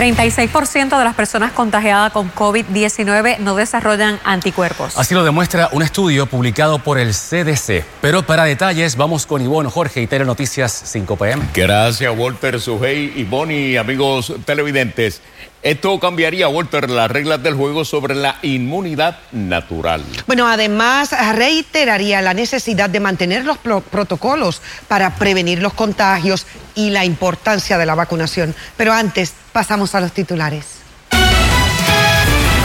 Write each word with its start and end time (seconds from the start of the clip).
36% 0.00 0.98
de 0.98 1.04
las 1.04 1.14
personas 1.14 1.52
contagiadas 1.52 2.10
con 2.10 2.32
COVID-19 2.32 3.36
no 3.40 3.54
desarrollan 3.54 4.18
anticuerpos. 4.24 4.96
Así 4.96 5.14
lo 5.14 5.22
demuestra 5.24 5.68
un 5.72 5.82
estudio 5.82 6.24
publicado 6.24 6.78
por 6.78 6.98
el 6.98 7.12
CDC. 7.12 7.84
Pero 8.00 8.22
para 8.22 8.44
detalles, 8.44 8.96
vamos 8.96 9.26
con 9.26 9.42
Ivonne 9.42 9.68
Jorge 9.68 10.00
y 10.00 10.06
Telenoticias 10.06 10.72
5 10.86 11.16
PM. 11.16 11.44
Gracias, 11.52 12.10
Walter 12.16 12.58
Sujei, 12.58 13.12
Ivonne 13.14 13.54
y 13.54 13.76
amigos 13.76 14.32
televidentes. 14.46 15.20
Esto 15.62 16.00
cambiaría, 16.00 16.48
Walter, 16.48 16.88
las 16.88 17.10
reglas 17.10 17.42
del 17.42 17.54
juego 17.54 17.84
sobre 17.84 18.14
la 18.14 18.36
inmunidad 18.40 19.18
natural. 19.32 20.02
Bueno, 20.26 20.48
además 20.48 21.14
reiteraría 21.34 22.22
la 22.22 22.32
necesidad 22.32 22.88
de 22.88 22.98
mantener 22.98 23.44
los 23.44 23.58
protocolos 23.58 24.62
para 24.88 25.16
prevenir 25.16 25.60
los 25.60 25.74
contagios 25.74 26.46
y 26.74 26.88
la 26.88 27.04
importancia 27.04 27.76
de 27.76 27.84
la 27.84 27.94
vacunación. 27.94 28.54
Pero 28.78 28.94
antes, 28.94 29.34
pasamos 29.52 29.94
a 29.94 30.00
los 30.00 30.12
titulares. 30.12 30.64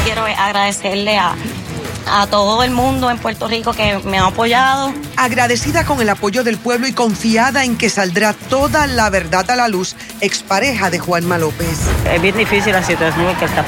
Quiero 0.05 0.23
agradecerle 0.23 1.17
a 1.17 1.35
a 2.07 2.27
todo 2.27 2.63
el 2.63 2.71
mundo 2.71 3.09
en 3.09 3.17
Puerto 3.17 3.47
Rico 3.47 3.73
que 3.73 3.99
me 3.99 4.17
ha 4.17 4.27
apoyado. 4.27 4.93
Agradecida 5.17 5.85
con 5.85 6.01
el 6.01 6.09
apoyo 6.09 6.43
del 6.43 6.57
pueblo 6.57 6.87
y 6.87 6.93
confiada 6.93 7.63
en 7.63 7.77
que 7.77 7.89
saldrá 7.89 8.33
toda 8.33 8.87
la 8.87 9.09
verdad 9.09 9.49
a 9.49 9.55
la 9.55 9.67
luz, 9.67 9.95
expareja 10.21 10.89
de 10.89 10.99
Juanma 10.99 11.37
López. 11.37 11.79
Es 12.11 12.21
bien 12.21 12.37
difícil 12.37 12.73
la 12.73 12.83
situación 12.83 13.35
que 13.37 13.45
está, 13.45 13.63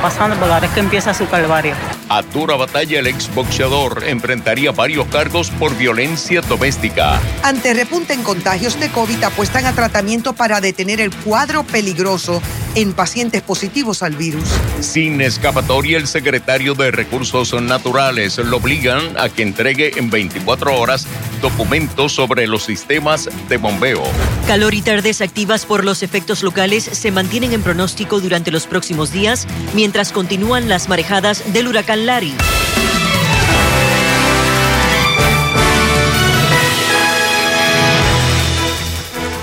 pasando, 0.00 0.36
pero 0.38 0.54
ahora 0.54 0.66
es 0.66 0.72
que 0.72 0.80
empieza 0.80 1.14
su 1.14 1.28
calvario. 1.28 1.74
A 2.08 2.22
dura 2.22 2.56
batalla, 2.56 3.00
el 3.00 3.06
exboxeador 3.06 4.04
enfrentaría 4.06 4.72
varios 4.72 5.06
cargos 5.08 5.50
por 5.50 5.76
violencia 5.76 6.40
doméstica. 6.40 7.20
Ante 7.42 7.74
repunte 7.74 8.14
en 8.14 8.22
contagios 8.22 8.78
de 8.80 8.90
COVID, 8.90 9.24
apuestan 9.24 9.66
a 9.66 9.72
tratamiento 9.72 10.32
para 10.32 10.60
detener 10.60 11.00
el 11.00 11.14
cuadro 11.14 11.64
peligroso 11.64 12.40
en 12.74 12.92
pacientes 12.92 13.42
positivos 13.42 14.02
al 14.02 14.14
virus. 14.14 14.48
Sin 14.80 15.20
escapatoria, 15.20 15.98
el 15.98 16.06
secretario 16.06 16.74
de 16.74 16.90
Recursos 16.90 17.52
Naturales 17.78 18.38
lo 18.38 18.56
obligan 18.56 19.16
a 19.16 19.28
que 19.28 19.42
entregue 19.42 19.92
en 20.00 20.10
24 20.10 20.76
horas 20.76 21.06
documentos 21.40 22.12
sobre 22.12 22.48
los 22.48 22.64
sistemas 22.64 23.30
de 23.48 23.56
bombeo. 23.56 24.02
Calor 24.48 24.74
y 24.74 24.82
tardes 24.82 25.20
activas 25.20 25.64
por 25.64 25.84
los 25.84 26.02
efectos 26.02 26.42
locales 26.42 26.82
se 26.82 27.12
mantienen 27.12 27.52
en 27.52 27.62
pronóstico 27.62 28.18
durante 28.18 28.50
los 28.50 28.66
próximos 28.66 29.12
días 29.12 29.46
mientras 29.76 30.10
continúan 30.10 30.68
las 30.68 30.88
marejadas 30.88 31.52
del 31.52 31.68
huracán 31.68 32.04
Larry. 32.04 32.34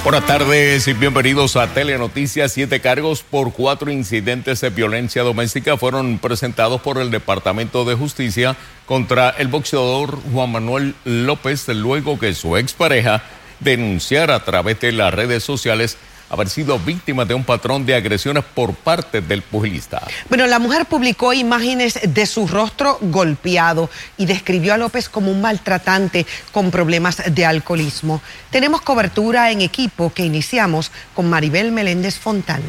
Buenas 0.05 0.27
tardes 0.27 0.87
y 0.87 0.93
bienvenidos 0.93 1.55
a 1.55 1.65
Telenoticias. 1.65 2.51
Siete 2.51 2.79
cargos 2.79 3.23
por 3.23 3.53
cuatro 3.53 3.89
incidentes 3.89 4.61
de 4.61 4.69
violencia 4.69 5.23
doméstica 5.23 5.77
fueron 5.77 6.19
presentados 6.19 6.79
por 6.79 6.99
el 6.99 7.09
Departamento 7.09 7.85
de 7.85 7.95
Justicia 7.95 8.55
contra 8.85 9.31
el 9.31 9.47
boxeador 9.47 10.19
Juan 10.31 10.51
Manuel 10.51 10.93
López 11.05 11.67
luego 11.69 12.19
que 12.19 12.35
su 12.35 12.55
expareja 12.55 13.23
denunciara 13.61 14.35
a 14.35 14.45
través 14.45 14.79
de 14.79 14.91
las 14.91 15.11
redes 15.11 15.43
sociales 15.43 15.97
haber 16.35 16.49
sido 16.49 16.77
víctima 16.79 17.25
de 17.25 17.33
un 17.33 17.43
patrón 17.43 17.85
de 17.85 17.95
agresiones 17.95 18.43
por 18.43 18.73
parte 18.73 19.21
del 19.21 19.41
pugilista. 19.41 20.01
Bueno, 20.29 20.47
la 20.47 20.59
mujer 20.59 20.85
publicó 20.85 21.33
imágenes 21.33 21.99
de 22.03 22.25
su 22.25 22.47
rostro 22.47 22.97
golpeado 23.01 23.89
y 24.17 24.25
describió 24.25 24.73
a 24.73 24.77
López 24.77 25.09
como 25.09 25.31
un 25.31 25.41
maltratante 25.41 26.25
con 26.51 26.71
problemas 26.71 27.23
de 27.33 27.45
alcoholismo. 27.45 28.21
Tenemos 28.51 28.81
cobertura 28.81 29.51
en 29.51 29.61
equipo 29.61 30.13
que 30.13 30.23
iniciamos 30.23 30.91
con 31.13 31.29
Maribel 31.29 31.71
Meléndez 31.71 32.19
Fontán. 32.19 32.61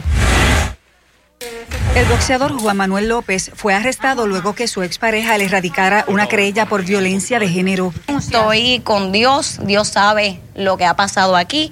El 1.94 2.04
boxeador 2.06 2.52
Juan 2.58 2.76
Manuel 2.76 3.08
López 3.08 3.50
fue 3.54 3.74
arrestado 3.74 4.26
luego 4.26 4.54
que 4.54 4.68
su 4.68 4.82
expareja 4.82 5.36
le 5.38 5.48
radicara 5.48 6.04
una 6.08 6.28
querella 6.28 6.66
por 6.66 6.84
violencia 6.84 7.38
de 7.38 7.48
género. 7.48 7.92
Estoy 8.06 8.80
con 8.80 9.12
Dios, 9.12 9.58
Dios 9.62 9.88
sabe 9.88 10.40
lo 10.54 10.76
que 10.76 10.84
ha 10.84 10.94
pasado 10.94 11.36
aquí. 11.36 11.70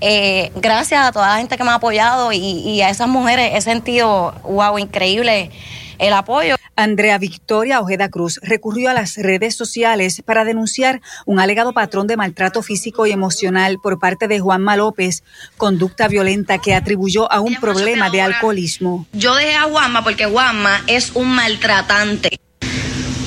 Eh, 0.00 0.52
gracias 0.56 1.06
a 1.06 1.12
toda 1.12 1.28
la 1.28 1.38
gente 1.38 1.56
que 1.56 1.64
me 1.64 1.70
ha 1.70 1.74
apoyado 1.74 2.32
y, 2.32 2.38
y 2.38 2.82
a 2.82 2.90
esas 2.90 3.08
mujeres 3.08 3.52
he 3.54 3.60
sentido, 3.60 4.34
wow, 4.44 4.78
increíble 4.78 5.50
el 5.98 6.12
apoyo. 6.12 6.56
Andrea 6.74 7.18
Victoria 7.18 7.80
Ojeda 7.80 8.08
Cruz 8.08 8.40
recurrió 8.42 8.90
a 8.90 8.94
las 8.94 9.16
redes 9.16 9.54
sociales 9.54 10.22
para 10.24 10.44
denunciar 10.44 11.00
un 11.26 11.38
alegado 11.38 11.72
patrón 11.72 12.06
de 12.06 12.16
maltrato 12.16 12.62
físico 12.62 13.06
y 13.06 13.12
emocional 13.12 13.78
por 13.82 13.98
parte 13.98 14.26
de 14.26 14.40
Juanma 14.40 14.76
López, 14.76 15.22
conducta 15.56 16.08
violenta 16.08 16.58
que 16.58 16.74
atribuyó 16.74 17.30
a 17.30 17.40
un 17.40 17.56
problema 17.56 18.10
de 18.10 18.22
alcoholismo. 18.22 19.06
Yo 19.12 19.34
dejé 19.34 19.54
a 19.54 19.64
Juanma 19.64 20.02
porque 20.02 20.24
Juanma 20.24 20.80
es 20.86 21.12
un 21.14 21.28
maltratante. 21.28 22.38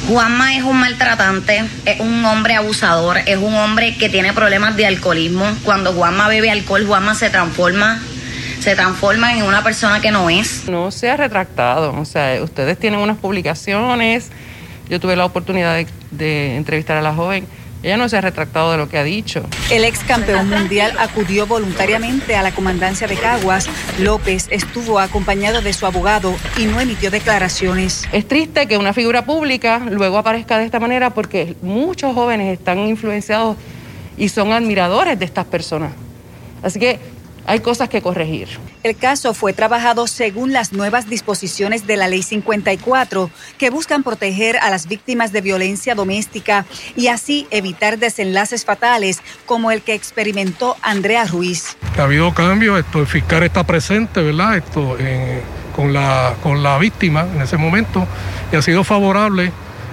Juanma 0.07 0.55
es 0.55 0.63
un 0.63 0.79
maltratante, 0.79 1.63
es 1.85 1.99
un 1.99 2.23
hombre 2.25 2.55
abusador, 2.55 3.17
es 3.25 3.37
un 3.37 3.55
hombre 3.55 3.97
que 3.97 4.07
tiene 4.07 4.33
problemas 4.33 4.75
de 4.75 4.85
alcoholismo. 4.85 5.45
Cuando 5.63 5.93
Juanma 5.93 6.27
bebe 6.27 6.51
alcohol, 6.51 6.85
Juanma 6.85 7.15
se 7.15 7.31
transforma 7.31 7.99
se 8.65 8.75
transforma 8.75 9.37
en 9.37 9.43
una 9.43 9.63
persona 9.63 10.01
que 10.01 10.09
no 10.09 10.27
es. 10.27 10.67
No 10.67 10.89
se 10.89 11.07
ha 11.07 11.15
retractado, 11.15 11.95
o 11.99 12.03
sea, 12.03 12.41
ustedes 12.41 12.79
tienen 12.79 12.99
unas 12.99 13.15
publicaciones, 13.17 14.31
yo 14.89 14.99
tuve 14.99 15.15
la 15.15 15.23
oportunidad 15.23 15.85
de, 16.09 16.55
entrevistar 16.55 16.97
a 16.97 17.03
la 17.03 17.13
joven. 17.13 17.45
Ella 17.83 17.97
no 17.97 18.09
se 18.09 18.17
ha 18.17 18.21
retractado 18.21 18.71
de 18.71 18.79
lo 18.79 18.89
que 18.89 18.97
ha 18.97 19.03
dicho. 19.03 19.45
El 19.69 19.85
ex 19.85 19.99
campeón 19.99 20.49
mundial 20.49 20.95
acudió 20.97 21.45
voluntariamente 21.45 22.35
a 22.35 22.41
la 22.41 22.55
comandancia 22.55 23.05
de 23.05 23.15
Caguas. 23.15 23.69
López 23.99 24.47
estuvo 24.49 24.99
acompañado 24.99 25.61
de 25.61 25.71
su 25.71 25.85
abogado 25.85 26.33
y 26.57 26.65
no 26.65 26.79
emitió 26.81 27.11
declaraciones. 27.11 28.07
Es 28.11 28.27
triste 28.27 28.67
que 28.67 28.79
una 28.79 28.93
figura 28.93 29.25
pública 29.25 29.77
luego 29.91 30.17
aparezca 30.17 30.57
de 30.57 30.65
esta 30.65 30.79
manera 30.79 31.11
porque 31.11 31.55
muchos 31.61 32.15
jóvenes 32.15 32.57
están 32.57 32.79
influenciados 32.79 33.57
y 34.17 34.29
son 34.29 34.53
admiradores 34.53 35.19
de 35.19 35.25
estas 35.25 35.45
personas. 35.45 35.91
Así 36.63 36.79
que 36.79 36.99
hay 37.47 37.59
cosas 37.59 37.89
que 37.89 38.01
corregir. 38.01 38.49
El 38.83 38.95
caso 38.95 39.33
fue 39.33 39.53
trabajado 39.53 40.07
según 40.07 40.53
las 40.53 40.73
nuevas 40.73 41.09
disposiciones 41.09 41.87
de 41.87 41.97
la 41.97 42.07
Ley 42.07 42.23
54 42.23 43.29
que 43.57 43.69
buscan 43.69 44.03
proteger 44.03 44.57
a 44.57 44.69
las 44.69 44.87
víctimas 44.87 45.31
de 45.31 45.41
violencia 45.41 45.95
doméstica 45.95 46.65
y 46.95 47.07
así 47.07 47.47
evitar 47.51 47.97
desenlaces 47.97 48.65
fatales 48.65 49.21
como 49.45 49.71
el 49.71 49.81
que 49.81 49.93
experimentó 49.93 50.75
Andrea 50.81 51.25
Ruiz. 51.25 51.77
Ha 51.97 52.03
habido 52.03 52.33
cambios, 52.33 52.79
esto, 52.79 52.99
el 52.99 53.07
fiscal 53.07 53.43
está 53.43 53.63
presente, 53.63 54.21
¿verdad? 54.21 54.57
Esto, 54.57 54.97
eh, 54.99 55.41
con, 55.75 55.93
la, 55.93 56.35
con 56.41 56.63
la 56.63 56.77
víctima 56.77 57.27
en 57.33 57.41
ese 57.41 57.57
momento 57.57 58.07
y 58.51 58.55
ha 58.55 58.61
sido 58.61 58.83
favorable 58.83 59.51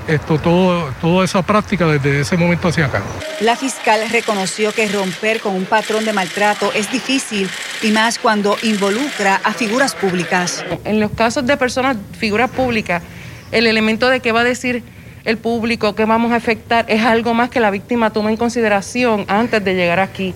esto, 0.09 0.39
todo, 0.39 0.93
toda 1.01 1.25
esa 1.25 1.43
práctica 1.43 1.87
desde 1.87 2.21
ese 2.21 2.37
momento 2.37 2.69
hacia 2.69 2.87
acá. 2.87 3.03
La 3.41 3.57
fiscal 3.57 4.01
reconoció 4.11 4.73
que 4.73 4.89
romper 4.89 5.41
con 5.41 5.55
un 5.55 5.65
patrón 5.65 6.05
de 6.05 6.13
maltrato 6.13 6.73
es 6.73 6.91
difícil 6.91 7.49
y 7.83 7.91
más 7.91 8.19
cuando 8.19 8.57
involucra 8.63 9.41
a 9.45 9.53
figuras 9.53 9.95
públicas. 9.95 10.65
En 10.85 11.01
los 11.01 11.11
casos 11.13 11.47
de 11.47 11.57
personas, 11.57 11.97
figuras 12.19 12.51
públicas, 12.51 13.03
el 13.51 13.67
elemento 13.67 14.09
de 14.09 14.21
qué 14.21 14.33
va 14.33 14.41
a 14.41 14.45
decir 14.45 14.83
el 15.25 15.39
público, 15.39 15.95
qué 15.95 16.05
vamos 16.05 16.33
a 16.33 16.37
afectar, 16.37 16.85
es 16.89 17.03
algo 17.03 17.35
más 17.35 17.51
que 17.51 17.61
la 17.61 17.71
víctima 17.71 18.11
toma 18.11 18.31
en 18.31 18.37
consideración 18.37 19.25
antes 19.29 19.65
de 19.65 19.75
llegar 19.75 20.01
aquí. 20.01 20.35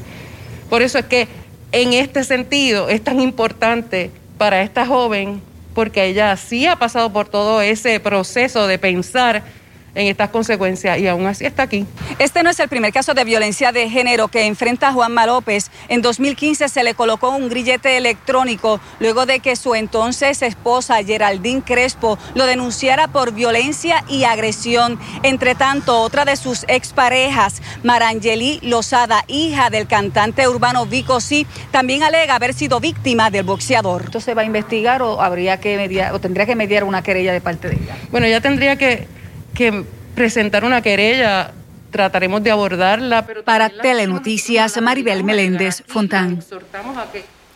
Por 0.71 0.83
eso 0.83 0.99
es 0.99 1.07
que 1.07 1.29
en 1.73 1.93
este 1.93 2.25
sentido 2.25 2.89
es 2.89 3.03
tan 3.03 3.21
importante 3.21 4.11
para 4.39 4.63
esta 4.63 4.87
joven 4.87 5.41
porque 5.75 6.07
ella 6.07 6.37
sí 6.37 6.67
ha 6.67 6.77
pasado 6.77 7.13
por 7.13 7.29
todo 7.29 7.61
ese 7.61 8.01
proceso 8.01 8.67
de 8.67 8.79
pensar 8.79 9.43
en 9.97 10.07
estas 10.07 10.31
consecuencias 10.31 10.99
y 10.99 11.09
aún 11.09 11.27
así 11.27 11.45
está 11.45 11.65
aquí. 11.65 11.87
Este 12.19 12.43
no 12.43 12.51
es 12.51 12.61
el 12.61 12.69
primer 12.69 12.93
caso 12.93 13.15
de 13.15 13.25
violencia 13.25 13.73
de 13.73 13.89
género 13.89 14.29
que 14.29 14.47
enfrenta 14.47 14.93
Juanma 14.93 15.27
López. 15.27 15.71
En 15.89 16.03
2015 16.03 16.69
se 16.69 16.85
le 16.85 16.95
colocó 16.95 17.31
un 17.31 17.49
grillete 17.49 17.97
electrónico 17.97 18.79
luego 19.01 19.27
de 19.27 19.41
que 19.41 19.57
su 19.57 19.75
entonces 19.75 20.43
esposa 20.43 21.03
Geraldine 21.03 21.63
Crespo 21.63 22.19
lo 22.35 22.45
denunciara 22.45 23.09
por 23.09 23.33
violencia 23.33 24.05
y 24.09 24.25
agresión. 24.25 25.01
Entre 25.23 25.55
tanto, 25.55 26.01
otra 26.03 26.25
de 26.27 26.37
sus 26.37 26.65
exparejas, 26.69 27.63
Marangeli 27.83 28.61
Lozada, 28.63 29.25
hija 29.29 29.71
del 29.71 29.87
cantante 29.87 30.47
urbano 30.47 30.87
Vico 30.87 31.21
Sí, 31.21 31.47
también 31.71 32.03
alega 32.03 32.35
haber 32.35 32.53
sido 32.53 32.81
víctima 32.81 33.31
del 33.31 33.45
boxeador. 33.45 34.03
¿Esto 34.05 34.21
se 34.21 34.35
va 34.35 34.43
a 34.43 34.45
investigar 34.45 35.01
o 35.01 35.23
habría 35.23 35.59
que 35.59 35.77
mediar 35.79 36.13
o 36.13 36.21
tendría 36.21 36.45
que 36.45 36.55
mediar 36.55 36.85
una 36.85 37.03
querella 37.03 37.33
de 37.33 37.41
parte 37.41 37.69
de 37.69 37.77
ella? 37.77 37.97
Bueno, 38.11 38.29
ya 38.29 38.43
tendría 38.43 38.77
que 38.77 39.09
que 39.57 39.85
presentar 40.15 40.65
una 40.65 40.83
querella, 40.83 41.53
trataremos 41.91 42.43
de 42.43 42.51
abordarla. 42.51 43.27
Para 43.45 43.71
Telenoticias, 43.71 44.81
Maribel 44.81 45.25
Meléndez 45.25 45.83
Fontán. 45.87 46.41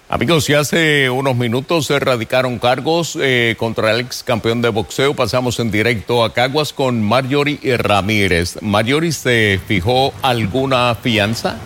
Amigos, 0.08 0.44
si 0.44 0.54
hace 0.54 1.08
unos 1.08 1.36
minutos 1.36 1.86
se 1.86 1.94
erradicaron 1.94 2.58
cargos 2.58 3.16
eh, 3.20 3.54
contra 3.56 3.92
el 3.92 4.00
ex 4.00 4.24
campeón 4.24 4.60
de 4.60 4.68
boxeo. 4.70 5.14
Pasamos 5.14 5.60
en 5.60 5.70
directo 5.70 6.24
a 6.24 6.34
Caguas 6.34 6.72
con 6.72 7.00
Marjorie 7.00 7.76
Ramírez. 7.76 8.60
Marjorie, 8.60 9.12
¿se 9.12 9.60
fijó 9.68 10.12
alguna 10.22 10.96
fianza? 10.96 11.58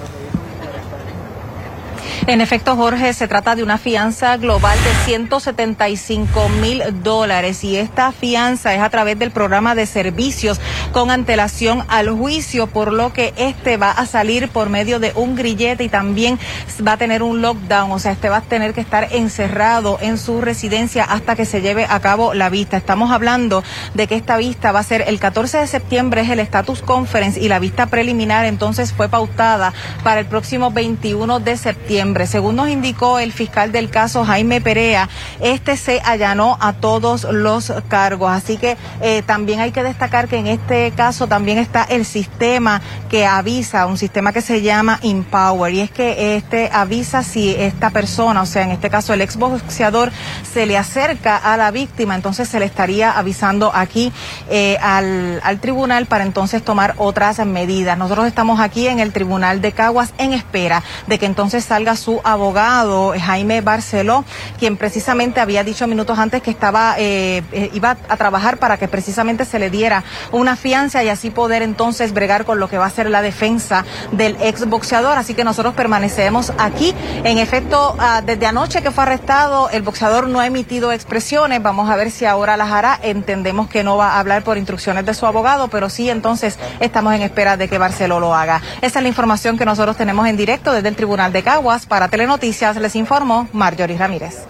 En 2.27 2.41
efecto, 2.41 2.75
Jorge, 2.75 3.13
se 3.13 3.29
trata 3.29 3.55
de 3.55 3.63
una 3.63 3.77
fianza 3.77 4.39
global 4.39 4.79
de 4.83 4.95
175 5.05 6.49
mil 6.49 6.83
dólares 7.03 7.63
y 7.65 7.77
esta 7.77 8.13
fianza 8.13 8.75
es 8.75 8.81
a 8.81 8.89
través 8.89 9.19
del 9.19 9.31
programa 9.31 9.75
de 9.75 9.85
servicios 9.85 10.59
con 10.93 11.11
antelación 11.11 11.85
al 11.89 12.09
juicio, 12.09 12.67
por 12.67 12.95
lo 12.95 13.13
que 13.13 13.35
este 13.37 13.77
va 13.77 13.91
a 13.91 14.07
salir 14.07 14.49
por 14.49 14.71
medio 14.71 15.01
de 15.01 15.13
un 15.15 15.37
grillete 15.37 15.85
y 15.85 15.91
también 15.91 16.39
va 16.87 16.93
a 16.93 16.97
tener 16.97 17.23
un 17.23 17.43
lockdown, 17.43 17.93
o 17.93 17.99
sea, 17.99 18.13
este 18.13 18.31
va 18.31 18.39
a 18.39 18.41
tener 18.41 18.73
que 18.73 18.81
estar 18.81 19.09
encerrado 19.11 19.99
en 20.01 20.17
su 20.17 20.41
residencia 20.41 21.05
hasta 21.05 21.37
que 21.37 21.45
se 21.45 21.61
lleve 21.61 21.85
a 21.85 22.01
cabo 22.01 22.33
la 22.33 22.49
vista. 22.49 22.79
Estamos 22.79 23.11
hablando 23.11 23.63
de 23.93 24.07
que 24.07 24.15
esta 24.15 24.39
vista 24.39 24.73
va 24.73 24.81
a 24.81 24.85
ser 24.85 25.05
el 25.09 25.21
14 25.21 25.59
de 25.59 25.67
septiembre, 25.67 26.23
es 26.23 26.31
el 26.31 26.41
status 26.41 26.81
conference 26.81 27.39
y 27.39 27.49
la 27.49 27.59
vista 27.59 27.85
preliminar 27.85 28.47
entonces 28.47 28.95
fue 28.95 29.11
pautada 29.11 29.75
para 30.03 30.21
el 30.21 30.27
próximo 30.27 30.71
21 30.71 31.41
de 31.41 31.59
septiembre. 31.59 32.14
Según 32.27 32.57
nos 32.57 32.69
indicó 32.69 33.19
el 33.19 33.33
fiscal 33.33 33.73
del 33.73 33.91
caso, 33.91 34.25
Jaime 34.25 34.61
Perea, 34.61 35.09
este 35.41 35.77
se 35.77 36.01
allanó 36.05 36.57
a 36.61 36.73
todos 36.73 37.25
los 37.25 37.73
cargos. 37.89 38.31
Así 38.31 38.57
que 38.57 38.77
eh, 39.01 39.23
también 39.27 39.61
hay 39.61 39.73
que 39.73 39.83
destacar 39.83 40.29
que 40.29 40.39
en 40.39 40.47
este 40.47 40.93
caso 40.93 41.27
también 41.27 41.59
está 41.59 41.83
el 41.83 42.05
sistema 42.05 42.81
que 43.11 43.27
avisa, 43.27 43.87
un 43.87 43.99
sistema 43.99 44.33
que 44.33 44.41
se 44.41 44.63
llama 44.63 45.01
Empower, 45.03 45.73
y 45.73 45.81
es 45.81 45.91
que 45.91 46.37
este 46.37 46.71
avisa 46.73 47.23
si 47.23 47.51
esta 47.55 47.91
persona, 47.91 48.43
o 48.43 48.47
sea, 48.47 48.63
en 48.63 48.71
este 48.71 48.91
caso 48.91 49.13
el 49.13 49.21
exboxeador, 49.21 50.13
se 50.53 50.67
le 50.67 50.79
acerca 50.79 51.37
a 51.37 51.57
la 51.57 51.71
víctima, 51.71 52.15
entonces 52.15 52.49
se 52.49 52.61
le 52.61 52.67
estaría 52.67 53.11
avisando 53.11 53.73
aquí 53.75 54.13
eh, 54.51 54.77
al, 54.81 55.41
al 55.43 55.59
tribunal 55.59 56.07
para 56.07 56.25
entonces 56.25 56.63
tomar 56.63 56.95
otras 56.99 57.45
medidas. 57.45 57.99
Nosotros 57.99 58.27
estamos 58.27 58.61
aquí 58.61 58.87
en 58.87 59.01
el 59.01 59.13
tribunal 59.13 59.61
de 59.61 59.73
Caguas 59.73 60.13
en 60.19 60.33
espera 60.33 60.83
de 61.07 61.19
que 61.19 61.27
entonces 61.27 61.65
salga 61.65 61.97
su 61.97 62.04
abogado, 62.25 63.15
Jaime 63.19 63.61
Barceló, 63.61 64.25
quien 64.59 64.77
precisamente 64.77 65.41
había 65.41 65.65
dicho 65.65 65.87
minutos 65.87 66.19
antes 66.19 66.43
que 66.43 66.51
estaba, 66.51 66.95
eh, 66.99 67.43
eh, 67.53 67.71
iba 67.73 67.97
a 68.09 68.17
trabajar 68.17 68.59
para 68.59 68.77
que 68.77 68.89
precisamente 68.89 69.45
se 69.45 69.59
le 69.59 69.71
diera 69.71 70.05
una 70.33 70.57
fianza 70.57 71.03
y 71.03 71.09
así 71.09 71.31
poder 71.31 71.63
entonces 71.63 72.13
bregar 72.13 72.45
con 72.45 72.61
lo 72.61 72.69
que 72.69 72.79
va 72.79 72.87
a 72.87 72.91
ser 72.91 73.11
la 73.11 73.23
defensa 73.23 73.85
del 74.13 74.37
ex 74.41 74.69
boxeador. 74.69 75.19
Así 75.19 75.35
que 75.35 75.45
nosotros 75.45 75.75
permanecemos 75.75 76.53
aquí. 76.59 76.95
En 77.25 77.39
efecto, 77.39 77.97
ah, 77.99 78.23
desde 78.25 78.47
anoche 78.47 78.83
que 78.83 78.91
fue 78.91 79.05
arrestado, 79.05 79.71
el 79.71 79.83
boxeador 79.83 80.29
no 80.29 80.41
ha 80.41 80.47
emitido 80.47 80.93
expresiones. 80.93 81.63
Vamos 81.63 81.91
a 81.91 81.97
ver 81.97 82.11
si 82.11 82.25
ahora 82.25 82.57
las 82.57 82.71
hará. 82.71 82.99
Entendemos 83.03 83.69
que 83.69 83.85
no 83.85 83.97
va 83.97 84.13
a 84.13 84.21
hablar 84.21 84.45
por 84.45 84.59
instrucciones 84.59 85.07
de 85.07 85.15
su 85.15 85.27
abogado, 85.27 85.69
pero 85.69 85.89
sí 85.89 86.11
entonces 86.11 86.59
estamos 86.81 87.15
en 87.15 87.23
espera 87.23 87.57
de 87.57 87.69
que 87.69 87.79
Barceló 87.79 88.21
lo 88.21 88.35
haga. 88.35 88.61
Esa 88.81 88.99
es 88.99 89.03
la 89.03 89.09
información 89.09 89.57
que 89.59 89.65
nosotros 89.65 89.97
tenemos 89.97 90.27
en 90.27 90.37
directo 90.37 90.73
desde 90.73 90.89
el 90.89 90.97
Tribunal 90.97 91.33
de 91.33 91.43
Caguas. 91.43 91.87
Para 91.95 92.09
Telenoticias 92.09 92.77
les 92.79 92.97
informó 92.97 93.49
Marjorie 93.53 93.97
Ramírez. 93.97 94.49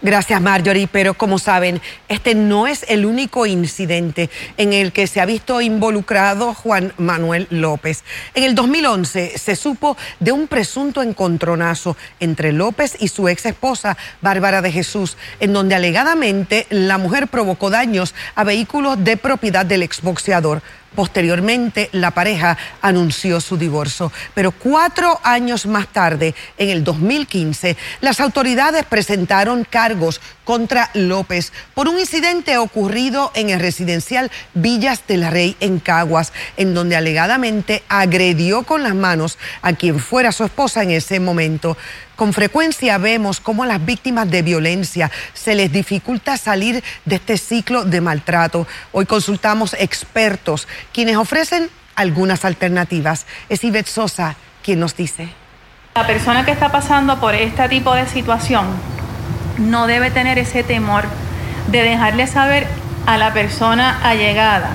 Gracias, 0.00 0.40
Marjorie. 0.40 0.88
Pero 0.90 1.12
como 1.12 1.38
saben, 1.38 1.82
este 2.08 2.34
no 2.34 2.66
es 2.66 2.86
el 2.88 3.04
único 3.04 3.44
incidente 3.44 4.30
en 4.56 4.72
el 4.72 4.92
que 4.92 5.06
se 5.06 5.20
ha 5.20 5.26
visto 5.26 5.60
involucrado 5.60 6.54
Juan 6.54 6.94
Manuel 6.96 7.48
López. 7.50 8.02
En 8.32 8.44
el 8.44 8.54
2011 8.54 9.36
se 9.36 9.56
supo 9.56 9.98
de 10.20 10.32
un 10.32 10.48
presunto 10.48 11.02
encontronazo 11.02 11.98
entre 12.18 12.52
López 12.52 12.96
y 12.98 13.08
su 13.08 13.28
ex 13.28 13.44
esposa, 13.44 13.98
Bárbara 14.22 14.62
de 14.62 14.72
Jesús, 14.72 15.18
en 15.40 15.52
donde 15.52 15.74
alegadamente 15.74 16.66
la 16.70 16.96
mujer 16.96 17.28
provocó 17.28 17.68
daños 17.68 18.14
a 18.34 18.44
vehículos 18.44 19.04
de 19.04 19.18
propiedad 19.18 19.66
del 19.66 19.82
exboxeador. 19.82 20.62
Posteriormente, 20.94 21.90
la 21.92 22.10
pareja 22.10 22.56
anunció 22.80 23.40
su 23.40 23.56
divorcio. 23.56 24.10
Pero 24.34 24.52
cuatro 24.52 25.20
años 25.22 25.66
más 25.66 25.88
tarde, 25.88 26.34
en 26.56 26.70
el 26.70 26.82
2015, 26.82 27.76
las 28.00 28.20
autoridades 28.20 28.84
presentaron 28.84 29.64
cargos 29.64 30.20
contra 30.44 30.90
López 30.94 31.52
por 31.74 31.88
un 31.88 31.98
incidente 31.98 32.56
ocurrido 32.56 33.30
en 33.34 33.50
el 33.50 33.60
residencial 33.60 34.30
Villas 34.54 35.02
del 35.06 35.30
Rey 35.30 35.56
en 35.60 35.78
Caguas, 35.78 36.32
en 36.56 36.72
donde 36.72 36.96
alegadamente 36.96 37.82
agredió 37.88 38.62
con 38.62 38.82
las 38.82 38.94
manos 38.94 39.36
a 39.60 39.74
quien 39.74 40.00
fuera 40.00 40.32
su 40.32 40.44
esposa 40.44 40.82
en 40.82 40.90
ese 40.90 41.20
momento. 41.20 41.76
Con 42.16 42.32
frecuencia 42.32 42.98
vemos 42.98 43.38
cómo 43.38 43.62
a 43.62 43.66
las 43.66 43.84
víctimas 43.84 44.28
de 44.28 44.42
violencia 44.42 45.08
se 45.34 45.54
les 45.54 45.70
dificulta 45.70 46.36
salir 46.36 46.82
de 47.04 47.14
este 47.14 47.38
ciclo 47.38 47.84
de 47.84 48.00
maltrato. 48.00 48.66
Hoy 48.90 49.06
consultamos 49.06 49.76
expertos 49.78 50.66
quienes 50.92 51.16
ofrecen 51.16 51.70
algunas 51.94 52.44
alternativas. 52.44 53.26
Es 53.48 53.64
Ivette 53.64 53.88
Sosa 53.88 54.36
quien 54.62 54.80
nos 54.80 54.96
dice. 54.96 55.28
La 55.94 56.06
persona 56.06 56.44
que 56.44 56.52
está 56.52 56.70
pasando 56.70 57.18
por 57.18 57.34
este 57.34 57.68
tipo 57.68 57.94
de 57.94 58.06
situación 58.06 58.66
no 59.58 59.86
debe 59.86 60.10
tener 60.10 60.38
ese 60.38 60.62
temor 60.62 61.04
de 61.68 61.82
dejarle 61.82 62.26
saber 62.26 62.66
a 63.06 63.18
la 63.18 63.32
persona 63.32 63.98
allegada 64.02 64.70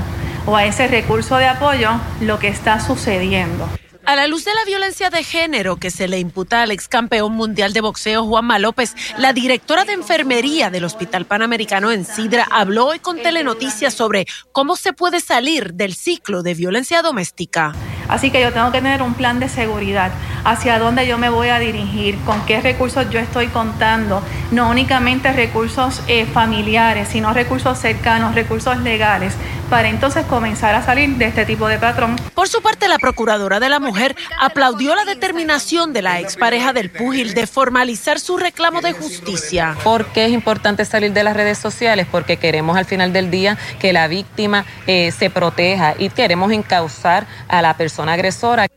o 0.45 0.55
a 0.55 0.65
ese 0.65 0.87
recurso 0.87 1.37
de 1.37 1.47
apoyo 1.47 1.91
lo 2.19 2.39
que 2.39 2.49
está 2.49 2.79
sucediendo. 2.79 3.69
A 4.05 4.17
la 4.17 4.27
luz 4.27 4.43
de 4.43 4.53
la 4.53 4.65
violencia 4.65 5.09
de 5.09 5.23
género 5.23 5.77
que 5.77 5.89
se 5.89 6.09
le 6.09 6.19
imputa 6.19 6.61
al 6.61 6.71
ex 6.71 6.89
campeón 6.89 7.31
mundial 7.33 7.71
de 7.71 7.79
boxeo 7.79 8.25
Juanma 8.25 8.59
López, 8.59 8.95
la 9.17 9.31
directora 9.31 9.85
de 9.85 9.93
enfermería 9.93 10.69
del 10.69 10.83
Hospital 10.83 11.23
Panamericano 11.25 11.89
en 11.89 12.03
Sidra 12.03 12.45
habló 12.51 12.87
hoy 12.87 12.99
con 12.99 13.21
Telenoticias 13.21 13.93
sobre 13.93 14.25
cómo 14.51 14.75
se 14.75 14.91
puede 14.91 15.21
salir 15.21 15.73
del 15.75 15.95
ciclo 15.95 16.43
de 16.43 16.53
violencia 16.53 17.01
doméstica. 17.01 17.73
Así 18.09 18.29
que 18.29 18.41
yo 18.41 18.51
tengo 18.51 18.73
que 18.73 18.79
tener 18.79 19.01
un 19.01 19.13
plan 19.13 19.39
de 19.39 19.47
seguridad, 19.47 20.11
hacia 20.43 20.79
dónde 20.79 21.07
yo 21.07 21.17
me 21.17 21.29
voy 21.29 21.47
a 21.47 21.59
dirigir, 21.59 22.17
con 22.25 22.45
qué 22.45 22.59
recursos 22.59 23.09
yo 23.09 23.19
estoy 23.19 23.47
contando, 23.47 24.21
no 24.51 24.69
únicamente 24.69 25.31
recursos 25.31 26.01
eh, 26.07 26.25
familiares, 26.25 27.07
sino 27.07 27.33
recursos 27.33 27.79
cercanos, 27.79 28.35
recursos 28.35 28.77
legales, 28.79 29.33
para 29.73 29.89
entonces 29.89 30.23
comenzar 30.27 30.75
a 30.75 30.85
salir 30.85 31.15
de 31.15 31.25
este 31.25 31.47
tipo 31.47 31.67
de 31.67 31.79
patrón. 31.79 32.15
Por 32.35 32.47
su 32.47 32.61
parte, 32.61 32.87
la 32.87 32.99
Procuradora 32.99 33.59
de 33.59 33.69
la 33.69 33.79
Mujer 33.79 34.15
aplaudió 34.39 34.93
la 34.93 35.03
determinación 35.03 35.93
de 35.93 36.03
la 36.03 36.19
expareja 36.19 36.73
del 36.73 36.91
púgil 36.91 37.33
de 37.33 37.47
formalizar 37.47 38.19
su 38.19 38.37
reclamo 38.37 38.81
de 38.81 38.93
justicia. 38.93 39.75
¿Por 39.83 40.05
qué 40.05 40.25
es 40.25 40.31
importante 40.31 40.85
salir 40.85 41.11
de 41.11 41.23
las 41.23 41.35
redes 41.35 41.57
sociales? 41.57 42.05
Porque 42.11 42.37
queremos 42.37 42.77
al 42.77 42.85
final 42.85 43.13
del 43.13 43.31
día 43.31 43.57
que 43.79 43.93
la 43.93 44.07
víctima 44.07 44.63
eh, 44.85 45.09
se 45.09 45.31
proteja 45.31 45.95
y 45.97 46.09
queremos 46.09 46.51
encauzar 46.51 47.25
a 47.47 47.63
la 47.63 47.75
persona 47.75 48.13
agresora. 48.13 48.67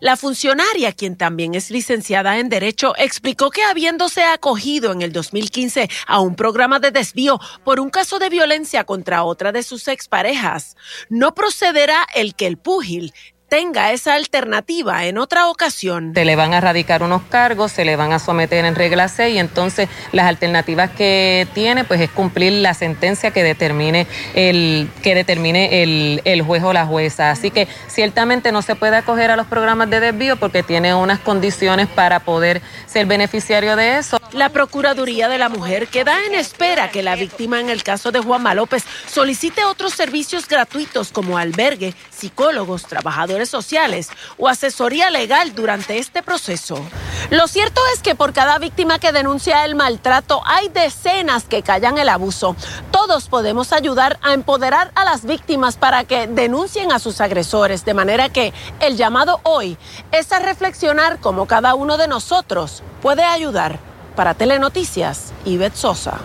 La 0.00 0.16
funcionaria, 0.16 0.92
quien 0.92 1.14
también 1.14 1.54
es 1.54 1.70
licenciada 1.70 2.38
en 2.38 2.48
Derecho, 2.48 2.94
explicó 2.96 3.50
que 3.50 3.62
habiéndose 3.62 4.24
acogido 4.24 4.92
en 4.92 5.02
el 5.02 5.12
2015 5.12 5.90
a 6.06 6.20
un 6.20 6.36
programa 6.36 6.80
de 6.80 6.90
desvío 6.90 7.38
por 7.64 7.80
un 7.80 7.90
caso 7.90 8.18
de 8.18 8.30
violencia 8.30 8.84
contra 8.84 9.24
otra 9.24 9.52
de 9.52 9.62
sus 9.62 9.88
exparejas, 9.88 10.74
no 11.10 11.34
procederá 11.34 12.06
el 12.14 12.34
que 12.34 12.46
el 12.46 12.56
púgil 12.56 13.12
tenga 13.50 13.90
esa 13.90 14.14
alternativa 14.14 15.04
en 15.06 15.18
otra 15.18 15.48
ocasión. 15.48 16.12
Se 16.14 16.24
le 16.24 16.36
van 16.36 16.54
a 16.54 16.60
radicar 16.60 17.02
unos 17.02 17.22
cargos, 17.22 17.72
se 17.72 17.84
le 17.84 17.96
van 17.96 18.12
a 18.12 18.20
someter 18.20 18.64
en 18.64 18.76
regla 18.76 19.08
C 19.08 19.30
y 19.30 19.38
entonces 19.38 19.88
las 20.12 20.26
alternativas 20.26 20.90
que 20.90 21.48
tiene 21.52 21.82
pues 21.82 22.00
es 22.00 22.10
cumplir 22.10 22.52
la 22.52 22.74
sentencia 22.74 23.32
que 23.32 23.42
determine 23.42 24.06
el 24.34 24.88
que 25.02 25.16
determine 25.16 25.82
el, 25.82 26.22
el 26.24 26.42
juez 26.42 26.62
o 26.62 26.72
la 26.72 26.86
jueza. 26.86 27.32
Así 27.32 27.50
que 27.50 27.66
ciertamente 27.88 28.52
no 28.52 28.62
se 28.62 28.76
puede 28.76 28.96
acoger 28.96 29.32
a 29.32 29.36
los 29.36 29.48
programas 29.48 29.90
de 29.90 29.98
desvío 29.98 30.36
porque 30.36 30.62
tiene 30.62 30.94
unas 30.94 31.18
condiciones 31.18 31.88
para 31.88 32.20
poder 32.20 32.62
ser 32.86 33.06
beneficiario 33.06 33.74
de 33.74 33.98
eso. 33.98 34.20
La 34.30 34.50
Procuraduría 34.50 35.28
de 35.28 35.38
la 35.38 35.48
Mujer 35.48 35.88
queda 35.88 36.24
en 36.24 36.36
espera 36.36 36.92
que 36.92 37.02
la 37.02 37.16
víctima 37.16 37.58
en 37.58 37.68
el 37.68 37.82
caso 37.82 38.12
de 38.12 38.20
Juanma 38.20 38.54
López 38.54 38.84
solicite 39.08 39.64
otros 39.64 39.92
servicios 39.94 40.46
gratuitos 40.46 41.10
como 41.10 41.36
albergue, 41.36 41.94
psicólogos, 42.10 42.84
trabajadores 42.84 43.39
sociales 43.48 44.08
o 44.38 44.48
asesoría 44.48 45.10
legal 45.10 45.54
durante 45.54 45.98
este 45.98 46.22
proceso. 46.22 46.84
Lo 47.30 47.46
cierto 47.48 47.80
es 47.94 48.02
que 48.02 48.14
por 48.14 48.32
cada 48.32 48.58
víctima 48.58 48.98
que 48.98 49.12
denuncia 49.12 49.64
el 49.64 49.74
maltrato 49.74 50.42
hay 50.44 50.68
decenas 50.68 51.44
que 51.44 51.62
callan 51.62 51.98
el 51.98 52.08
abuso. 52.08 52.56
Todos 52.90 53.28
podemos 53.28 53.72
ayudar 53.72 54.18
a 54.22 54.32
empoderar 54.32 54.90
a 54.94 55.04
las 55.04 55.24
víctimas 55.24 55.76
para 55.76 56.04
que 56.04 56.26
denuncien 56.26 56.92
a 56.92 56.98
sus 56.98 57.20
agresores, 57.20 57.84
de 57.84 57.94
manera 57.94 58.28
que 58.28 58.52
el 58.80 58.96
llamado 58.96 59.40
hoy 59.44 59.78
es 60.12 60.32
a 60.32 60.38
reflexionar 60.40 61.20
cómo 61.20 61.46
cada 61.46 61.74
uno 61.74 61.96
de 61.96 62.08
nosotros 62.08 62.82
puede 63.00 63.24
ayudar. 63.24 63.78
Para 64.16 64.34
Telenoticias, 64.34 65.32
Ivette 65.44 65.76
Sosa. 65.76 66.18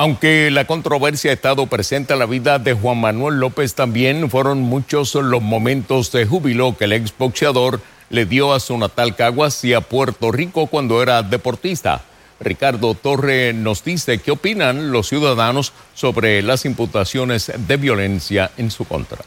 Aunque 0.00 0.52
la 0.52 0.64
controversia 0.64 1.32
ha 1.32 1.34
estado 1.34 1.66
presente 1.66 2.12
en 2.12 2.20
la 2.20 2.26
vida 2.26 2.60
de 2.60 2.72
Juan 2.72 2.98
Manuel 2.98 3.40
López, 3.40 3.74
también 3.74 4.30
fueron 4.30 4.60
muchos 4.60 5.14
los 5.14 5.42
momentos 5.42 6.12
de 6.12 6.24
júbilo 6.24 6.76
que 6.78 6.84
el 6.84 6.92
exboxeador 6.92 7.80
le 8.08 8.24
dio 8.24 8.54
a 8.54 8.60
su 8.60 8.78
natal 8.78 9.16
Caguas 9.16 9.64
y 9.64 9.74
a 9.74 9.80
Puerto 9.80 10.30
Rico 10.30 10.68
cuando 10.68 11.02
era 11.02 11.24
deportista. 11.24 12.02
Ricardo 12.38 12.94
Torre 12.94 13.52
nos 13.52 13.82
dice 13.82 14.18
qué 14.18 14.30
opinan 14.30 14.92
los 14.92 15.08
ciudadanos 15.08 15.72
sobre 15.94 16.42
las 16.42 16.64
imputaciones 16.64 17.50
de 17.56 17.76
violencia 17.76 18.52
en 18.56 18.70
su 18.70 18.84
contra. 18.84 19.18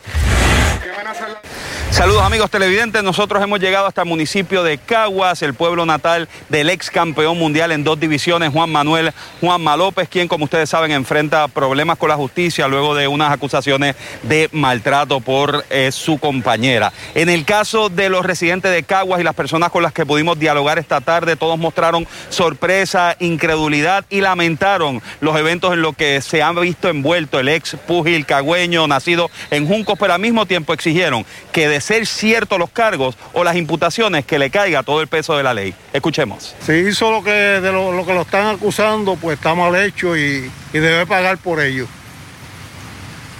Saludos 1.91 2.24
amigos 2.24 2.50
televidentes, 2.50 3.03
nosotros 3.03 3.43
hemos 3.43 3.60
llegado 3.60 3.86
hasta 3.86 4.03
el 4.03 4.07
municipio 4.07 4.63
de 4.63 4.77
Caguas, 4.77 5.41
el 5.41 5.53
pueblo 5.53 5.86
natal 5.86 6.29
del 6.48 6.69
ex 6.69 6.89
campeón 6.89 7.38
mundial 7.38 7.74
en 7.74 7.83
dos 7.83 8.00
divisiones, 8.00 8.50
Juan 8.50 8.71
Manuel 8.71 9.12
Juanma 9.41 9.75
López, 9.75 10.07
quien 10.07 10.29
como 10.29 10.45
ustedes 10.45 10.69
saben 10.69 10.91
enfrenta 10.91 11.50
problemas 11.50 11.98
con 11.98 12.07
la 12.07 12.15
justicia 12.15 12.69
luego 12.69 12.95
de 12.95 13.10
unas 13.10 13.31
acusaciones 13.31 13.95
de 14.24 14.48
maltrato 14.53 15.19
por 15.19 15.65
eh, 15.69 15.91
su 15.91 16.17
compañera. 16.17 16.93
En 17.13 17.27
el 17.27 17.43
caso 17.43 17.89
de 17.89 18.10
los 18.10 18.25
residentes 18.25 18.71
de 18.71 18.83
Caguas 18.83 19.19
y 19.19 19.25
las 19.25 19.36
personas 19.36 19.69
con 19.69 19.83
las 19.83 19.91
que 19.91 20.05
pudimos 20.05 20.39
dialogar 20.39 20.79
esta 20.79 21.01
tarde, 21.01 21.36
todos 21.36 21.60
mostraron 21.60 22.07
sorpresa, 22.29 23.17
incredulidad 23.19 24.05
y 24.10 24.21
lamentaron 24.21 25.01
los 25.19 25.36
eventos 25.36 25.74
en 25.74 25.81
los 25.81 25.95
que 25.98 26.21
se 26.21 26.41
han 26.41 26.55
visto 26.55 26.88
envuelto 26.88 27.38
el 27.38 27.50
ex 27.50 27.75
púgil 27.86 28.25
cagüeño 28.25 28.88
nacido 28.88 29.29
en 29.51 29.67
Juncos, 29.67 30.00
pero 30.00 30.13
al 30.13 30.21
mismo 30.21 30.45
tiempo 30.45 30.74
exigieron 30.74 31.25
que 31.51 31.67
de 31.67 31.80
ser 31.81 32.05
ciertos 32.05 32.57
los 32.57 32.69
cargos 32.69 33.17
o 33.33 33.43
las 33.43 33.55
imputaciones 33.55 34.25
que 34.25 34.39
le 34.39 34.50
caiga 34.50 34.83
todo 34.83 35.01
el 35.01 35.07
peso 35.07 35.35
de 35.35 35.43
la 35.43 35.53
ley. 35.53 35.73
Escuchemos. 35.93 36.55
Si 36.61 36.73
hizo 36.73 37.11
lo 37.11 37.23
que, 37.23 37.31
de 37.31 37.71
lo, 37.71 38.05
que 38.05 38.13
lo 38.13 38.21
están 38.21 38.55
acusando, 38.55 39.15
pues 39.15 39.38
está 39.38 39.53
mal 39.55 39.75
hecho 39.75 40.15
y, 40.15 40.50
y 40.73 40.79
debe 40.79 41.05
pagar 41.05 41.38
por 41.38 41.59
ello. 41.59 41.88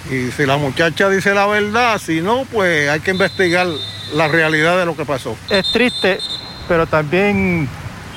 Y 0.10 0.32
si 0.32 0.46
la 0.46 0.58
muchacha 0.58 1.10
dice 1.10 1.34
la 1.34 1.46
verdad, 1.46 2.00
si 2.00 2.22
no, 2.22 2.46
pues 2.52 2.90
hay 2.90 3.00
que 3.00 3.12
investigar 3.12 3.68
la 4.14 4.28
realidad 4.28 4.78
de 4.78 4.86
lo 4.86 4.96
que 4.96 5.06
pasó. 5.06 5.38
Es 5.50 5.72
triste, 5.72 6.20
pero 6.68 6.88
también 6.88 7.70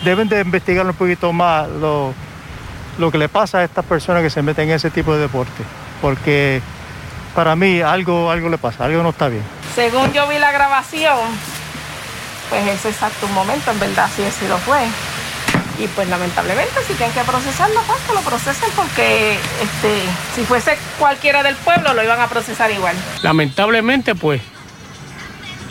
deben 0.04 0.28
de 0.28 0.40
investigar 0.40 0.86
un 0.86 0.94
poquito 0.94 1.32
más 1.32 1.68
lo, 1.68 2.14
lo 2.98 3.10
que 3.10 3.18
le 3.18 3.28
pasa 3.28 3.58
a 3.58 3.64
estas 3.64 3.84
personas 3.84 4.22
que 4.22 4.30
se 4.30 4.42
meten 4.42 4.68
en 4.68 4.76
ese 4.76 4.90
tipo 4.90 5.14
de 5.14 5.20
deporte. 5.20 5.62
Porque 6.00 6.60
para 7.34 7.56
mí 7.56 7.80
algo, 7.80 8.30
algo 8.30 8.48
le 8.48 8.58
pasa, 8.58 8.84
algo 8.84 9.02
no 9.02 9.10
está 9.10 9.28
bien. 9.28 9.42
Según 9.74 10.12
yo 10.12 10.26
vi 10.28 10.38
la 10.38 10.52
grabación, 10.52 11.18
pues 12.48 12.66
es 12.66 12.84
exacto 12.84 13.26
un 13.26 13.34
momento, 13.34 13.70
en 13.70 13.80
verdad, 13.80 14.08
sí, 14.14 14.22
sí 14.38 14.46
lo 14.48 14.58
fue. 14.58 14.80
Y 15.78 15.88
pues 15.88 16.08
lamentablemente 16.08 16.74
si 16.86 16.94
tienen 16.94 17.12
que 17.12 17.22
procesarlo, 17.22 17.80
pues 17.86 18.00
que 18.02 18.14
lo 18.14 18.20
procesen 18.20 18.68
porque 18.76 19.32
este, 19.32 20.02
si 20.36 20.44
fuese 20.44 20.78
cualquiera 21.00 21.42
del 21.42 21.56
pueblo 21.56 21.94
lo 21.94 22.04
iban 22.04 22.20
a 22.20 22.28
procesar 22.28 22.70
igual. 22.70 22.94
Lamentablemente 23.22 24.14
pues 24.14 24.40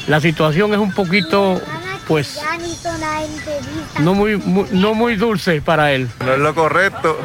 la 0.07 0.19
situación 0.19 0.73
es 0.73 0.79
un 0.79 0.91
poquito 0.91 1.61
pues 2.05 2.41
no 3.99 4.13
muy, 4.13 4.37
no 4.71 4.93
muy 4.93 5.15
dulce 5.15 5.61
para 5.61 5.93
él. 5.93 6.09
No 6.25 6.33
es 6.33 6.39
lo 6.39 6.53
correcto, 6.53 7.17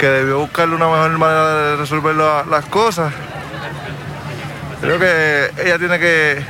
que 0.00 0.06
debió 0.06 0.38
buscarle 0.38 0.74
una 0.74 0.86
mejor 0.86 1.10
manera 1.18 1.54
de 1.54 1.76
resolver 1.76 2.14
las 2.14 2.64
cosas. 2.66 3.12
Creo 4.80 4.98
que 4.98 5.50
ella 5.62 5.78
tiene 5.78 5.98
que 5.98 6.42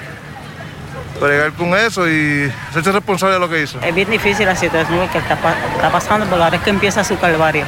bregar 1.20 1.52
con 1.54 1.74
eso 1.74 2.08
y 2.08 2.50
hacerse 2.70 2.92
responsable 2.92 3.34
de 3.34 3.40
lo 3.40 3.50
que 3.50 3.62
hizo. 3.62 3.80
Es 3.80 3.92
bien 3.92 4.08
difícil 4.08 4.46
la 4.46 4.54
situación 4.54 5.08
que 5.08 5.18
está, 5.18 5.34
está 5.34 5.90
pasando, 5.90 6.26
porque 6.26 6.44
ahora 6.44 6.56
es 6.56 6.62
que 6.62 6.70
empieza 6.70 7.02
su 7.02 7.18
calvario. 7.18 7.64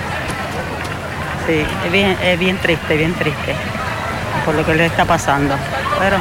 Sí, 1.48 1.66
es 1.84 1.92
bien, 1.92 2.16
es 2.22 2.38
bien 2.38 2.58
triste, 2.58 2.96
bien 2.96 3.14
triste 3.14 3.56
por 4.44 4.54
lo 4.54 4.64
que 4.64 4.74
le 4.76 4.86
está 4.86 5.04
pasando. 5.04 5.56
Pero 5.98 6.18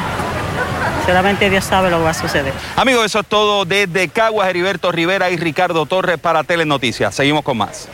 solamente 1.06 1.48
Dios 1.48 1.64
sabe 1.64 1.88
lo 1.88 1.98
que 1.98 2.04
va 2.04 2.10
a 2.10 2.14
suceder. 2.14 2.52
Amigos, 2.74 3.06
eso 3.06 3.20
es 3.20 3.26
todo 3.26 3.64
desde 3.64 4.08
Caguas, 4.08 4.48
Heriberto 4.48 4.90
Rivera 4.90 5.30
y 5.30 5.36
Ricardo 5.36 5.86
Torres 5.86 6.18
para 6.18 6.42
Telenoticias. 6.42 7.14
Seguimos 7.14 7.44
con 7.44 7.58
más. 7.58 7.88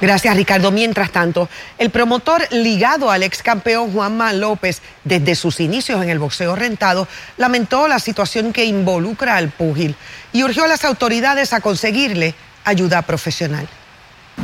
Gracias, 0.00 0.36
Ricardo. 0.36 0.72
Mientras 0.72 1.10
tanto, 1.10 1.48
el 1.78 1.90
promotor 1.90 2.42
ligado 2.50 3.10
al 3.10 3.22
ex 3.22 3.42
campeón 3.42 3.92
Juanma 3.92 4.32
López 4.32 4.82
desde 5.04 5.34
sus 5.34 5.60
inicios 5.60 6.02
en 6.02 6.10
el 6.10 6.18
boxeo 6.18 6.56
rentado 6.56 7.06
lamentó 7.36 7.86
la 7.86 7.98
situación 7.98 8.52
que 8.52 8.64
involucra 8.64 9.36
al 9.36 9.50
púgil 9.50 9.94
y 10.32 10.42
urgió 10.42 10.64
a 10.64 10.68
las 10.68 10.84
autoridades 10.84 11.52
a 11.52 11.60
conseguirle 11.60 12.34
ayuda 12.64 13.02
profesional. 13.02 13.68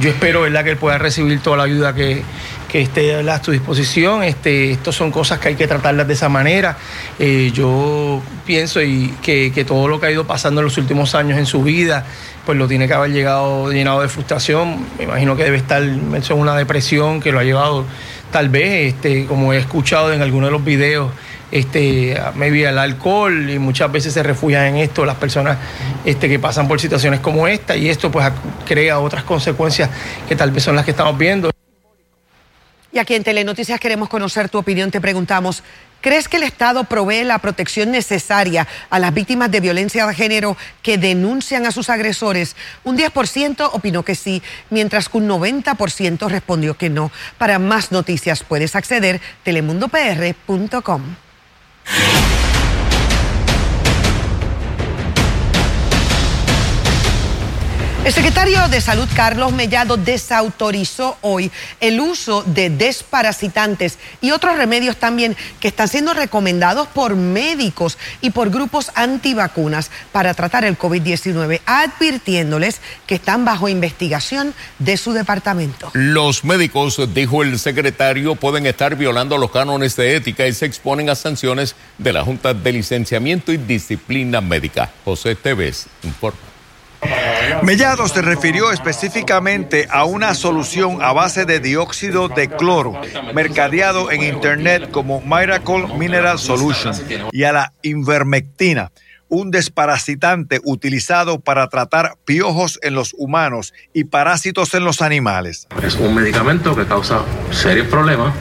Yo 0.00 0.11
espero 0.11 0.43
que 0.43 0.71
él 0.71 0.76
pueda 0.76 0.99
recibir 0.99 1.40
toda 1.40 1.57
la 1.57 1.64
ayuda 1.64 1.95
que, 1.95 2.23
esté 2.75 3.14
a 3.14 3.42
su 3.42 3.52
disposición. 3.52 4.22
Este, 4.22 4.72
Estas 4.72 4.94
son 4.94 5.10
cosas 5.10 5.38
que 5.38 5.48
hay 5.48 5.54
que 5.54 5.66
tratarlas 5.66 6.06
de 6.06 6.14
esa 6.14 6.28
manera. 6.28 6.76
Eh, 7.18 7.50
yo 7.52 8.20
pienso 8.46 8.82
y 8.82 9.14
que, 9.22 9.52
que, 9.52 9.64
todo 9.64 9.88
lo 9.88 10.00
que 10.00 10.06
ha 10.06 10.10
ido 10.10 10.26
pasando 10.26 10.60
en 10.60 10.66
los 10.66 10.76
últimos 10.78 11.14
años 11.14 11.38
en 11.38 11.46
su 11.46 11.62
vida, 11.62 12.04
pues 12.44 12.58
lo 12.58 12.68
tiene 12.68 12.87
que 12.87 12.94
haber 12.94 13.12
llegado 13.12 13.72
llenado 13.72 14.02
de 14.02 14.08
frustración. 14.08 14.87
Me 14.98 15.04
imagino 15.04 15.37
que 15.37 15.44
debe 15.44 15.56
estar 15.56 15.82
en 15.82 16.22
una 16.32 16.56
depresión 16.56 17.20
que 17.20 17.32
lo 17.32 17.38
ha 17.38 17.44
llevado 17.44 17.84
tal 18.30 18.48
vez, 18.48 18.94
este, 18.94 19.26
como 19.26 19.52
he 19.52 19.58
escuchado 19.58 20.12
en 20.12 20.22
algunos 20.22 20.48
de 20.48 20.52
los 20.52 20.64
videos, 20.64 21.10
este, 21.50 22.20
maybe 22.34 22.68
el 22.68 22.78
alcohol 22.78 23.48
y 23.48 23.58
muchas 23.58 23.90
veces 23.90 24.12
se 24.12 24.22
refugian 24.22 24.66
en 24.66 24.76
esto 24.76 25.04
las 25.06 25.16
personas 25.16 25.56
este, 26.04 26.28
que 26.28 26.38
pasan 26.38 26.68
por 26.68 26.78
situaciones 26.78 27.20
como 27.20 27.48
esta 27.48 27.75
y 27.75 27.88
esto 27.88 28.10
pues 28.10 28.30
crea 28.66 28.98
otras 28.98 29.25
consecuencias 29.25 29.88
que 30.28 30.37
tal 30.37 30.50
vez 30.50 30.62
son 30.62 30.76
las 30.76 30.84
que 30.84 30.90
estamos 30.90 31.16
viendo. 31.16 31.50
Y 32.92 32.99
aquí 32.99 33.14
en 33.14 33.25
Telenoticias 33.25 33.80
queremos 33.80 34.09
conocer 34.09 34.49
tu 34.49 34.59
opinión. 34.59 34.90
Te 34.90 35.00
preguntamos, 35.00 35.62
¿Crees 36.00 36.28
que 36.28 36.37
el 36.37 36.45
Estado 36.45 36.85
provee 36.85 37.25
la 37.25 37.40
protección 37.40 37.90
necesaria 37.90 38.68
a 38.88 39.00
las 39.00 39.12
víctimas 39.12 39.50
de 39.50 39.59
violencia 39.59 40.07
de 40.07 40.14
género 40.14 40.57
que 40.80 40.97
denuncian 40.97 41.66
a 41.66 41.73
sus 41.73 41.90
agresores? 41.90 42.54
Un 42.85 42.97
10% 42.97 43.71
opinó 43.73 44.04
que 44.04 44.14
sí, 44.14 44.40
mientras 44.71 45.09
que 45.09 45.18
un 45.18 45.28
90% 45.28 46.28
respondió 46.28 46.76
que 46.76 46.88
no. 46.88 47.11
Para 47.37 47.59
más 47.59 47.90
noticias 47.90 48.45
puedes 48.45 48.76
acceder 48.76 49.21
telemundopr.com. 49.42 51.02
El 58.08 58.14
secretario 58.14 58.66
de 58.68 58.80
Salud, 58.80 59.06
Carlos 59.14 59.52
Mellado, 59.52 59.98
desautorizó 59.98 61.18
hoy 61.20 61.52
el 61.78 62.00
uso 62.00 62.42
de 62.42 62.70
desparasitantes 62.70 63.98
y 64.22 64.30
otros 64.30 64.56
remedios 64.56 64.96
también 64.96 65.36
que 65.60 65.68
están 65.68 65.88
siendo 65.88 66.14
recomendados 66.14 66.88
por 66.88 67.16
médicos 67.16 67.98
y 68.22 68.30
por 68.30 68.48
grupos 68.48 68.90
antivacunas 68.94 69.90
para 70.10 70.32
tratar 70.32 70.64
el 70.64 70.78
COVID-19, 70.78 71.60
advirtiéndoles 71.66 72.80
que 73.06 73.16
están 73.16 73.44
bajo 73.44 73.68
investigación 73.68 74.54
de 74.78 74.96
su 74.96 75.12
departamento. 75.12 75.90
Los 75.92 76.44
médicos, 76.44 76.98
dijo 77.12 77.42
el 77.42 77.58
secretario, 77.58 78.36
pueden 78.36 78.64
estar 78.64 78.96
violando 78.96 79.36
los 79.36 79.50
cánones 79.50 79.96
de 79.96 80.16
ética 80.16 80.46
y 80.46 80.54
se 80.54 80.64
exponen 80.64 81.10
a 81.10 81.14
sanciones 81.14 81.76
de 81.98 82.14
la 82.14 82.24
Junta 82.24 82.54
de 82.54 82.72
Licenciamiento 82.72 83.52
y 83.52 83.58
Disciplina 83.58 84.40
Médica. 84.40 84.90
José 85.04 85.34
Tevez 85.34 85.88
informa. 86.02 86.48
Mellado 87.62 88.09
se 88.09 88.23
refirió 88.23 88.71
específicamente 88.73 89.87
a 89.90 90.05
una 90.05 90.35
solución 90.35 90.99
a 91.02 91.12
base 91.12 91.45
de 91.45 91.61
dióxido 91.61 92.28
de 92.28 92.49
cloro, 92.49 93.00
mercadeado 93.35 94.11
en 94.11 94.23
Internet 94.23 94.90
como 94.90 95.21
Miracle 95.21 95.87
Mineral 95.97 96.38
Solution, 96.38 96.95
y 97.33 97.45
a 97.45 97.52
la 97.52 97.73
invermectina, 97.83 98.90
un 99.28 99.50
desparasitante 99.50 100.61
utilizado 100.64 101.40
para 101.40 101.69
tratar 101.69 102.17
piojos 102.25 102.78
en 102.83 102.95
los 102.95 103.14
humanos 103.17 103.75
y 103.93 104.05
parásitos 104.05 104.73
en 104.75 104.85
los 104.85 105.02
animales. 105.02 105.69
Es 105.83 105.97
un 105.97 106.14
medicamento 106.14 106.75
que 106.75 106.87
causa 106.87 107.23
serios 107.50 107.88
problemas 107.88 108.35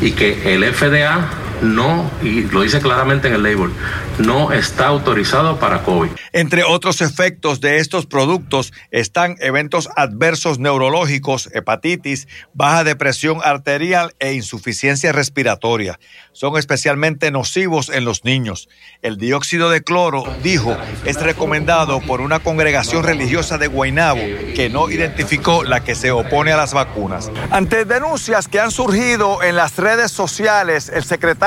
y 0.00 0.12
que 0.12 0.54
el 0.54 0.64
FDA 0.74 1.45
no, 1.62 2.10
y 2.22 2.42
lo 2.42 2.62
dice 2.62 2.80
claramente 2.80 3.28
en 3.28 3.34
el 3.34 3.42
label, 3.42 3.70
no 4.18 4.52
está 4.52 4.88
autorizado 4.88 5.58
para 5.58 5.82
COVID. 5.82 6.10
Entre 6.32 6.64
otros 6.64 7.00
efectos 7.00 7.60
de 7.60 7.78
estos 7.78 8.06
productos 8.06 8.72
están 8.90 9.36
eventos 9.40 9.88
adversos 9.96 10.58
neurológicos, 10.58 11.48
hepatitis, 11.52 12.28
baja 12.52 12.84
depresión 12.84 13.38
arterial 13.42 14.14
e 14.18 14.32
insuficiencia 14.34 15.12
respiratoria. 15.12 15.98
Son 16.32 16.58
especialmente 16.58 17.30
nocivos 17.30 17.88
en 17.88 18.04
los 18.04 18.24
niños. 18.24 18.68
El 19.00 19.16
dióxido 19.16 19.70
de 19.70 19.82
cloro, 19.82 20.24
dijo, 20.42 20.76
es 21.04 21.20
recomendado 21.20 22.00
por 22.00 22.20
una 22.20 22.40
congregación 22.40 23.04
religiosa 23.04 23.56
de 23.56 23.68
Guaynabo 23.68 24.20
que 24.54 24.68
no 24.68 24.90
identificó 24.90 25.64
la 25.64 25.82
que 25.82 25.94
se 25.94 26.10
opone 26.10 26.52
a 26.52 26.56
las 26.56 26.74
vacunas. 26.74 27.30
Ante 27.50 27.84
denuncias 27.84 28.48
que 28.48 28.60
han 28.60 28.70
surgido 28.70 29.42
en 29.42 29.56
las 29.56 29.76
redes 29.76 30.10
sociales, 30.10 30.90
el 30.92 31.04
secretario 31.04 31.45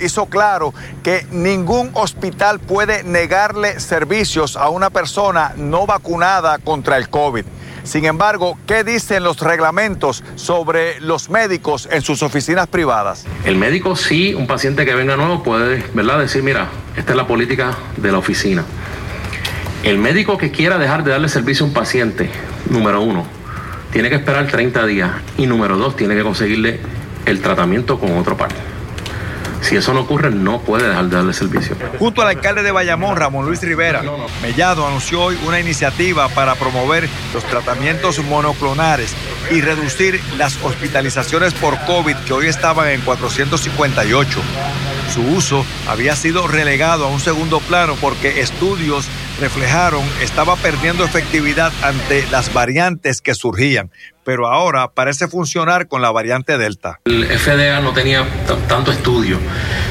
hizo 0.00 0.26
claro 0.26 0.72
que 1.02 1.26
ningún 1.30 1.90
hospital 1.94 2.60
puede 2.60 3.04
negarle 3.04 3.78
servicios 3.78 4.56
a 4.56 4.68
una 4.68 4.90
persona 4.90 5.52
no 5.56 5.86
vacunada 5.86 6.58
contra 6.58 6.96
el 6.96 7.08
COVID. 7.08 7.44
Sin 7.82 8.06
embargo, 8.06 8.56
¿qué 8.66 8.82
dicen 8.82 9.22
los 9.22 9.40
reglamentos 9.40 10.24
sobre 10.36 10.98
los 11.00 11.28
médicos 11.28 11.86
en 11.92 12.00
sus 12.00 12.22
oficinas 12.22 12.66
privadas? 12.66 13.26
El 13.44 13.56
médico 13.56 13.94
sí, 13.94 14.32
un 14.34 14.46
paciente 14.46 14.86
que 14.86 14.94
venga 14.94 15.16
nuevo 15.16 15.42
puede, 15.42 15.84
¿verdad? 15.92 16.20
Decir, 16.20 16.42
mira, 16.42 16.68
esta 16.96 17.12
es 17.12 17.16
la 17.16 17.26
política 17.26 17.76
de 17.98 18.10
la 18.10 18.18
oficina. 18.18 18.64
El 19.82 19.98
médico 19.98 20.38
que 20.38 20.50
quiera 20.50 20.78
dejar 20.78 21.04
de 21.04 21.10
darle 21.10 21.28
servicio 21.28 21.66
a 21.66 21.68
un 21.68 21.74
paciente, 21.74 22.30
número 22.70 23.02
uno, 23.02 23.26
tiene 23.92 24.08
que 24.08 24.16
esperar 24.16 24.46
30 24.46 24.86
días 24.86 25.10
y 25.36 25.46
número 25.46 25.76
dos, 25.76 25.94
tiene 25.94 26.14
que 26.14 26.22
conseguirle 26.22 26.80
el 27.26 27.40
tratamiento 27.42 27.98
con 27.98 28.16
otro 28.16 28.36
par. 28.36 28.48
Si 29.64 29.76
eso 29.76 29.94
no 29.94 30.00
ocurre, 30.00 30.30
no 30.30 30.60
puede 30.60 30.88
dejar 30.88 31.06
de 31.06 31.16
darle 31.16 31.32
servicio. 31.32 31.74
Junto 31.98 32.20
al 32.20 32.28
alcalde 32.28 32.62
de 32.62 32.70
Bayamón, 32.70 33.16
Ramón 33.16 33.46
Luis 33.46 33.62
Rivera, 33.62 34.02
Mellado 34.42 34.86
anunció 34.86 35.22
hoy 35.22 35.38
una 35.46 35.58
iniciativa 35.58 36.28
para 36.28 36.54
promover 36.54 37.08
los 37.32 37.42
tratamientos 37.44 38.22
monoclonales 38.24 39.14
y 39.50 39.62
reducir 39.62 40.20
las 40.36 40.62
hospitalizaciones 40.62 41.54
por 41.54 41.78
COVID 41.86 42.14
que 42.26 42.34
hoy 42.34 42.48
estaban 42.48 42.88
en 42.88 43.00
458. 43.00 44.40
Su 45.14 45.22
uso 45.22 45.64
había 45.88 46.14
sido 46.14 46.46
relegado 46.46 47.06
a 47.06 47.08
un 47.08 47.20
segundo 47.20 47.60
plano 47.60 47.96
porque 48.02 48.40
estudios 48.40 49.08
reflejaron 49.40 50.02
estaba 50.22 50.56
perdiendo 50.56 51.04
efectividad 51.04 51.72
ante 51.82 52.24
las 52.30 52.52
variantes 52.52 53.20
que 53.20 53.34
surgían, 53.34 53.90
pero 54.24 54.46
ahora 54.46 54.90
parece 54.92 55.28
funcionar 55.28 55.88
con 55.88 56.02
la 56.02 56.10
variante 56.10 56.56
Delta. 56.58 57.00
El 57.04 57.26
FDA 57.26 57.80
no 57.80 57.92
tenía 57.92 58.26
tanto 58.68 58.92
estudio, 58.92 59.38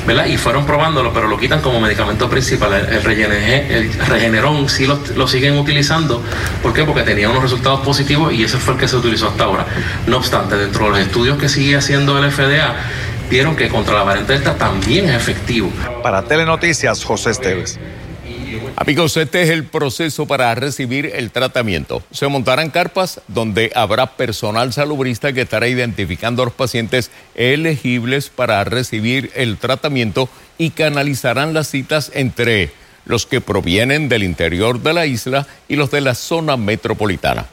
¿verdad? 0.07 0.25
Y 0.25 0.38
fueron 0.38 0.65
probándolo, 0.65 1.13
pero 1.13 1.27
lo 1.27 1.38
quitan 1.38 1.62
como 1.62 1.79
medicamento 1.79 2.29
principal. 2.29 2.73
El, 2.73 2.93
el 2.93 3.93
Regeneron 4.07 4.69
sí 4.69 4.85
lo, 4.85 5.00
lo, 5.15 5.27
siguen 5.27 5.57
utilizando. 5.57 6.21
¿Por 6.62 6.73
qué? 6.73 6.83
Porque 6.83 7.03
tenía 7.03 7.29
unos 7.29 7.43
resultados 7.43 7.81
positivos 7.81 8.33
y 8.33 8.43
ese 8.43 8.57
fue 8.57 8.73
el 8.73 8.79
que 8.79 8.88
se 8.88 8.95
utilizó 8.95 9.29
hasta 9.29 9.43
ahora. 9.43 9.65
No 10.07 10.17
obstante, 10.17 10.55
dentro 10.57 10.85
de 10.85 10.91
los 10.91 11.00
estudios 11.00 11.38
que 11.38 11.50
sigue 11.50 11.75
haciendo 11.75 12.17
el 12.17 12.31
FDA, 12.31 12.75
vieron 13.29 13.55
que 13.55 13.69
contra 13.69 13.95
la 13.95 14.03
variante 14.03 14.33
Delta 14.33 14.55
también 14.55 15.09
es 15.09 15.15
efectivo. 15.15 15.71
Para 16.01 16.23
Telenoticias, 16.23 17.03
José 17.03 17.31
Esteves. 17.31 17.79
Amigos, 18.75 19.17
este 19.17 19.43
es 19.43 19.50
el 19.50 19.65
proceso 19.65 20.25
para 20.25 20.53
recibir 20.55 21.05
el 21.15 21.31
tratamiento. 21.31 22.03
Se 22.12 22.27
montarán 22.27 22.69
carpas 22.69 23.22
donde 23.27 23.72
habrá 23.75 24.17
personal 24.17 24.74
salubrista 24.74 25.33
que 25.33 25.41
estará 25.41 25.67
identificando 25.67 26.41
a 26.41 26.45
los 26.45 26.53
pacientes 26.53 27.12
elegibles 27.36 28.29
para 28.29 28.63
recibir 28.63 29.31
el 29.36 29.57
tratamiento 29.57 30.29
y 30.57 30.72
canalizarán 30.72 31.53
las 31.53 31.69
citas 31.69 32.12
entre 32.13 32.72
los 33.05 33.25
que 33.25 33.41
provienen 33.41 34.10
del 34.10 34.24
interior 34.24 34.81
de 34.81 34.93
la 34.93 35.05
isla 35.05 35.48
y 35.67 35.75
los 35.75 35.91
de 35.91 36.01
la 36.01 36.15
zona 36.15 36.57
metropolitana. 36.57 37.45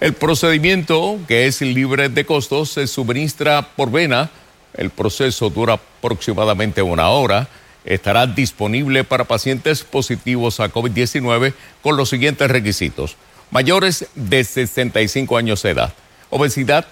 El 0.00 0.14
procedimiento, 0.14 1.18
que 1.26 1.46
es 1.46 1.60
libre 1.60 2.08
de 2.08 2.24
costos, 2.24 2.70
se 2.70 2.86
suministra 2.86 3.62
por 3.74 3.90
vena. 3.90 4.30
El 4.74 4.90
proceso 4.90 5.50
dura 5.50 5.74
aproximadamente 5.74 6.82
una 6.82 7.08
hora 7.08 7.48
estará 7.84 8.26
disponible 8.26 9.04
para 9.04 9.24
pacientes 9.24 9.82
positivos 9.84 10.60
a 10.60 10.72
COVID-19 10.72 11.54
con 11.82 11.96
los 11.96 12.08
siguientes 12.08 12.50
requisitos. 12.50 13.16
Mayores 13.50 14.06
de 14.14 14.44
65 14.44 15.36
años 15.36 15.62
de 15.62 15.70
edad, 15.70 15.94
obesidad, 16.30 16.86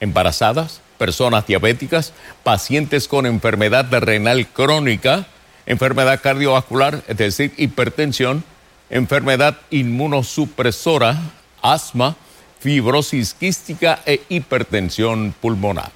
embarazadas, 0.00 0.80
personas 0.98 1.46
diabéticas, 1.46 2.12
pacientes 2.42 3.08
con 3.08 3.26
enfermedad 3.26 3.86
renal 4.00 4.46
crónica, 4.48 5.26
enfermedad 5.66 6.20
cardiovascular, 6.22 7.02
es 7.06 7.16
decir, 7.16 7.54
hipertensión, 7.56 8.44
enfermedad 8.90 9.58
inmunosupresora, 9.70 11.18
asma, 11.62 12.16
fibrosis 12.60 13.34
quística 13.34 14.00
e 14.06 14.22
hipertensión 14.28 15.34
pulmonar. 15.40 15.92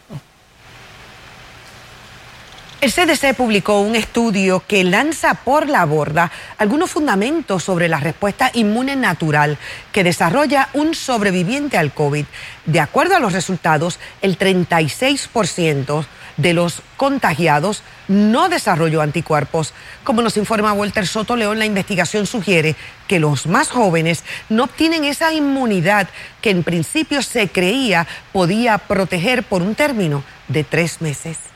El 2.80 2.92
CDC 2.92 3.34
publicó 3.36 3.82
un 3.82 3.94
estudio 3.94 4.62
que 4.66 4.84
lanza 4.84 5.34
por 5.34 5.68
la 5.68 5.84
borda 5.84 6.32
algunos 6.56 6.90
fundamentos 6.90 7.62
sobre 7.62 7.88
la 7.88 8.00
respuesta 8.00 8.50
inmune 8.54 8.96
natural 8.96 9.58
que 9.92 10.02
desarrolla 10.02 10.70
un 10.72 10.94
sobreviviente 10.94 11.76
al 11.76 11.92
COVID. 11.92 12.24
De 12.64 12.80
acuerdo 12.80 13.16
a 13.16 13.20
los 13.20 13.34
resultados, 13.34 13.98
el 14.22 14.38
36% 14.38 16.06
de 16.38 16.54
los 16.54 16.80
contagiados 16.96 17.82
no 18.08 18.48
desarrolló 18.48 19.02
anticuerpos. 19.02 19.74
Como 20.02 20.22
nos 20.22 20.38
informa 20.38 20.72
Walter 20.72 21.06
Soto 21.06 21.36
León, 21.36 21.58
la 21.58 21.66
investigación 21.66 22.26
sugiere 22.26 22.76
que 23.06 23.20
los 23.20 23.46
más 23.46 23.68
jóvenes 23.68 24.24
no 24.48 24.64
obtienen 24.64 25.04
esa 25.04 25.34
inmunidad 25.34 26.08
que 26.40 26.48
en 26.48 26.62
principio 26.62 27.20
se 27.20 27.48
creía 27.48 28.06
podía 28.32 28.78
proteger 28.78 29.42
por 29.42 29.60
un 29.60 29.74
término 29.74 30.24
de 30.48 30.64
tres 30.64 31.02
meses. 31.02 31.49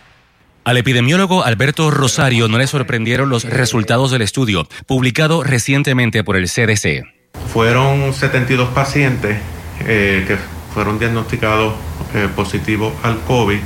Al 0.64 0.78
epidemiólogo 0.78 1.44
Alberto 1.44 1.90
Rosario 1.90 2.48
no 2.48 2.56
le 2.56 2.66
sorprendieron 2.66 3.28
los 3.28 3.44
resultados 3.44 4.10
del 4.10 4.22
estudio, 4.22 4.66
publicado 4.86 5.44
recientemente 5.44 6.24
por 6.24 6.36
el 6.36 6.48
CDC. 6.48 7.04
Fueron 7.52 8.14
72 8.14 8.70
pacientes 8.70 9.36
eh, 9.80 10.24
que 10.26 10.38
fueron 10.72 10.98
diagnosticados 10.98 11.74
eh, 12.14 12.28
positivos 12.34 12.94
al 13.02 13.20
COVID, 13.20 13.58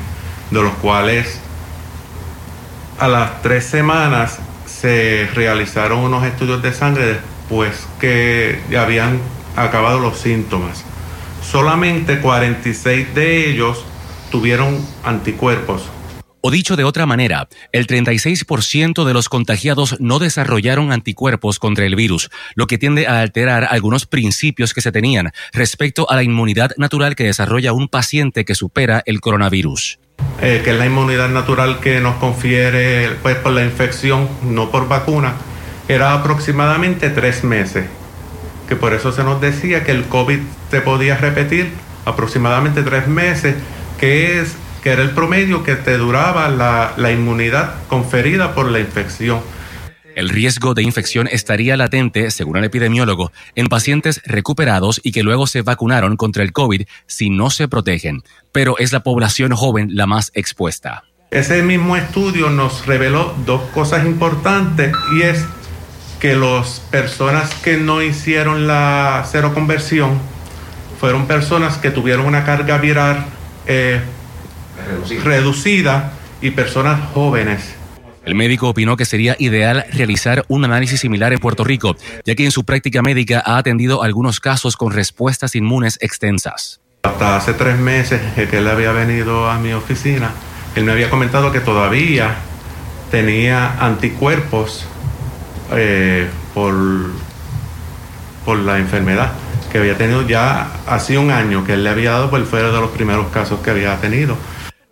de 0.51 0.61
los 0.63 0.75
cuales 0.75 1.39
a 2.99 3.07
las 3.07 3.43
tres 3.43 3.65
semanas 3.65 4.41
se 4.67 5.29
realizaron 5.35 6.01
unos 6.01 6.25
estudios 6.25 6.61
de 6.63 6.73
sangre 6.73 7.05
después 7.05 7.87
que 8.01 8.59
habían 8.77 9.21
acabado 9.55 10.01
los 10.01 10.19
síntomas. 10.19 10.85
Solamente 11.43 12.19
46 12.19 13.15
de 13.15 13.51
ellos 13.51 13.85
tuvieron 14.33 14.85
anticuerpos, 15.05 15.83
o 16.41 16.51
dicho 16.51 16.77
de 16.77 16.85
otra 16.85 17.07
manera, 17.07 17.49
el 17.73 17.87
36% 17.87 19.05
de 19.05 19.13
los 19.13 19.29
contagiados 19.29 19.97
no 20.01 20.19
desarrollaron 20.19 20.93
anticuerpos 20.93 21.59
contra 21.59 21.87
el 21.87 21.97
virus, 21.97 22.31
lo 22.55 22.67
que 22.67 22.79
tiende 22.79 23.07
a 23.07 23.21
alterar 23.21 23.67
algunos 23.71 24.07
principios 24.07 24.75
que 24.75 24.81
se 24.81 24.93
tenían 24.93 25.33
respecto 25.53 26.11
a 26.11 26.17
la 26.17 26.23
inmunidad 26.23 26.73
natural 26.77 27.17
que 27.17 27.25
desarrolla 27.25 27.73
un 27.73 27.89
paciente 27.89 28.45
que 28.45 28.55
supera 28.55 29.03
el 29.07 29.21
coronavirus. 29.21 29.99
Eh, 30.41 30.63
que 30.63 30.71
es 30.71 30.79
la 30.79 30.87
inmunidad 30.87 31.29
natural 31.29 31.81
que 31.81 32.01
nos 32.01 32.17
confiere 32.17 33.11
pues, 33.23 33.37
por 33.37 33.53
la 33.53 33.65
infección, 33.65 34.29
no 34.43 34.71
por 34.71 34.89
vacuna, 34.89 35.35
era 35.89 36.13
aproximadamente 36.13 37.11
tres 37.11 37.45
meses. 37.45 37.87
Que 38.69 38.77
por 38.77 38.93
eso 38.93 39.13
se 39.13 39.25
nos 39.25 39.41
decía 39.41 39.85
que 39.85 39.93
el 39.93 40.05
COVID 40.05 40.41
se 40.71 40.81
podía 40.81 41.17
repetir 41.17 41.73
aproximadamente 42.05 42.83
tres 42.83 43.09
meses, 43.09 43.57
que 43.99 44.41
es 44.41 44.57
que 44.83 44.91
era 44.91 45.03
el 45.03 45.11
promedio 45.11 45.63
que 45.63 45.77
te 45.77 45.97
duraba 45.99 46.49
la, 46.49 46.95
la 46.97 47.13
inmunidad 47.13 47.75
conferida 47.89 48.55
por 48.55 48.71
la 48.71 48.81
infección. 48.81 49.41
El 50.19 50.31
riesgo 50.31 50.75
de 50.75 50.83
infección 50.83 51.29
estaría 51.31 51.77
latente, 51.77 52.33
según 52.33 52.57
el 52.57 52.65
epidemiólogo, 52.65 53.31
en 53.55 53.69
pacientes 53.69 54.21
recuperados 54.25 55.01
y 55.05 55.13
que 55.13 55.23
luego 55.23 55.47
se 55.47 55.63
vacunaron 55.63 56.17
contra 56.17 56.43
el 56.43 56.53
COVID 56.53 56.87
si 57.07 57.31
no 57.31 57.51
se 57.51 57.69
protegen, 57.69 58.23
pero 58.51 58.79
es 58.79 58.93
la 58.93 59.05
población 59.05 59.53
joven 59.53 59.91
la 59.93 60.07
más 60.07 60.33
expuesta. 60.35 61.05
Ese 61.31 61.63
mismo 61.63 61.97
estudio 61.97 62.51
nos 62.51 62.87
reveló 62.87 63.33
dos 63.47 63.63
cosas 63.75 64.07
importantes 64.07 64.93
y 65.17 65.23
es 65.23 65.45
que 66.19 66.35
las 66.35 66.81
personas 66.91 67.55
que 67.55 67.77
no 67.77 68.03
hicieron 68.03 68.67
la 68.67 69.25
seroconversión 69.31 70.19
fueron 70.99 71.27
personas 71.27 71.77
que 71.77 71.91
tuvieron 71.91 72.27
una 72.27 72.45
carga 72.45 72.79
viral 72.79 73.25
eh, 73.67 74.01
reducida. 75.23 76.13
y 76.41 76.53
personas 76.53 77.01
jóvenes. 77.15 77.75
El 78.25 78.35
médico 78.35 78.69
opinó 78.69 78.97
que 78.97 79.05
sería 79.05 79.35
ideal 79.39 79.87
realizar 79.93 80.45
un 80.49 80.65
análisis 80.65 81.01
similar 81.01 81.33
en 81.33 81.39
Puerto 81.39 81.65
Rico, 81.65 81.97
ya 82.25 82.35
que 82.35 82.45
en 82.45 82.53
su 82.53 82.65
práctica 82.65 83.03
médica 83.03 83.43
ha 83.45 83.57
atendido 83.57 84.03
algunos 84.03 84.39
casos 84.39 84.77
con 84.77 84.93
respuestas 84.93 85.55
inmunes 85.55 85.99
extensas. 86.01 86.81
Hasta 87.03 87.37
hace 87.37 87.55
tres 87.55 87.79
meses 87.79 88.21
que 88.35 88.59
él 88.59 88.69
había 88.69 88.93
venido 88.93 89.51
a 89.51 89.59
mi 89.59 89.73
oficina, 89.73 90.31
él 90.77 90.85
me 90.85 90.93
había 90.93 91.11
comentado 91.11 91.51
que 91.51 91.61
todavía 91.61 92.37
tenía 93.11 93.83
anticuerpos 93.85 94.87
eh, 95.73 96.29
por, 96.55 96.75
por 98.45 98.59
la 98.59 98.79
enfermedad 98.79 99.33
que 99.73 99.79
había 99.79 99.97
tenido 99.97 100.27
ya 100.27 100.69
hace 100.87 101.19
un 101.19 101.31
año 101.31 101.65
que 101.65 101.75
él 101.75 101.85
le 101.85 101.91
había 101.91 102.13
dado, 102.13 102.31
pues 102.31 102.49
fuera 102.49 102.71
de 102.71 102.81
los 102.81 102.91
primeros 102.91 103.29
casos 103.29 103.61
que 103.61 103.71
había 103.71 103.97
tenido. 104.01 104.37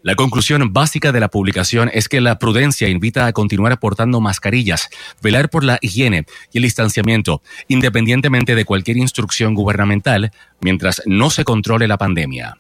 La 0.06 0.14
conclusión 0.14 0.72
básica 0.72 1.10
de 1.10 1.18
la 1.18 1.26
publicación 1.26 1.90
es 1.92 2.08
que 2.08 2.20
la 2.20 2.38
prudencia 2.38 2.88
invita 2.88 3.26
a 3.26 3.32
continuar 3.32 3.72
aportando 3.72 4.20
mascarillas, 4.20 4.88
velar 5.20 5.50
por 5.50 5.64
la 5.64 5.80
higiene 5.80 6.26
y 6.52 6.58
el 6.58 6.62
distanciamiento, 6.62 7.42
independientemente 7.66 8.54
de 8.54 8.64
cualquier 8.64 8.98
instrucción 8.98 9.54
gubernamental, 9.54 10.30
mientras 10.60 11.02
no 11.06 11.28
se 11.28 11.42
controle 11.42 11.88
la 11.88 11.98
pandemia. 11.98 12.56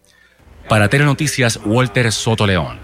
Para 0.68 0.88
Telenoticias, 0.88 1.60
Walter 1.64 2.10
Soto 2.10 2.48
León. 2.48 2.80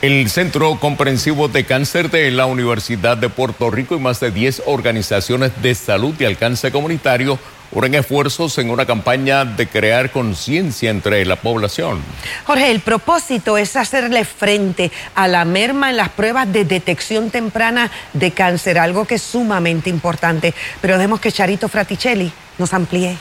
El 0.00 0.30
Centro 0.30 0.76
Comprensivo 0.80 1.48
de 1.48 1.64
Cáncer 1.64 2.10
de 2.10 2.30
la 2.30 2.46
Universidad 2.46 3.18
de 3.18 3.28
Puerto 3.28 3.70
Rico 3.70 3.96
y 3.96 3.98
más 3.98 4.18
de 4.18 4.30
10 4.30 4.62
organizaciones 4.64 5.52
de 5.60 5.74
salud 5.74 6.14
y 6.18 6.24
alcance 6.24 6.72
comunitario 6.72 7.38
unen 7.72 7.94
esfuerzos 7.94 8.58
en 8.58 8.70
una 8.70 8.86
campaña 8.86 9.44
de 9.44 9.66
crear 9.66 10.10
conciencia 10.10 10.90
entre 10.90 11.24
la 11.24 11.36
población. 11.36 12.00
Jorge, 12.44 12.70
el 12.70 12.80
propósito 12.80 13.58
es 13.58 13.76
hacerle 13.76 14.24
frente 14.24 14.90
a 15.14 15.28
la 15.28 15.44
merma 15.44 15.90
en 15.90 15.96
las 15.96 16.08
pruebas 16.08 16.50
de 16.52 16.64
detección 16.64 17.30
temprana 17.30 17.90
de 18.12 18.30
cáncer, 18.30 18.78
algo 18.78 19.04
que 19.04 19.16
es 19.16 19.22
sumamente 19.22 19.90
importante. 19.90 20.54
Pero 20.80 20.96
dejemos 20.96 21.20
que 21.20 21.32
Charito 21.32 21.68
Fraticelli 21.68 22.32
nos 22.58 22.72
amplíe. 22.72 23.16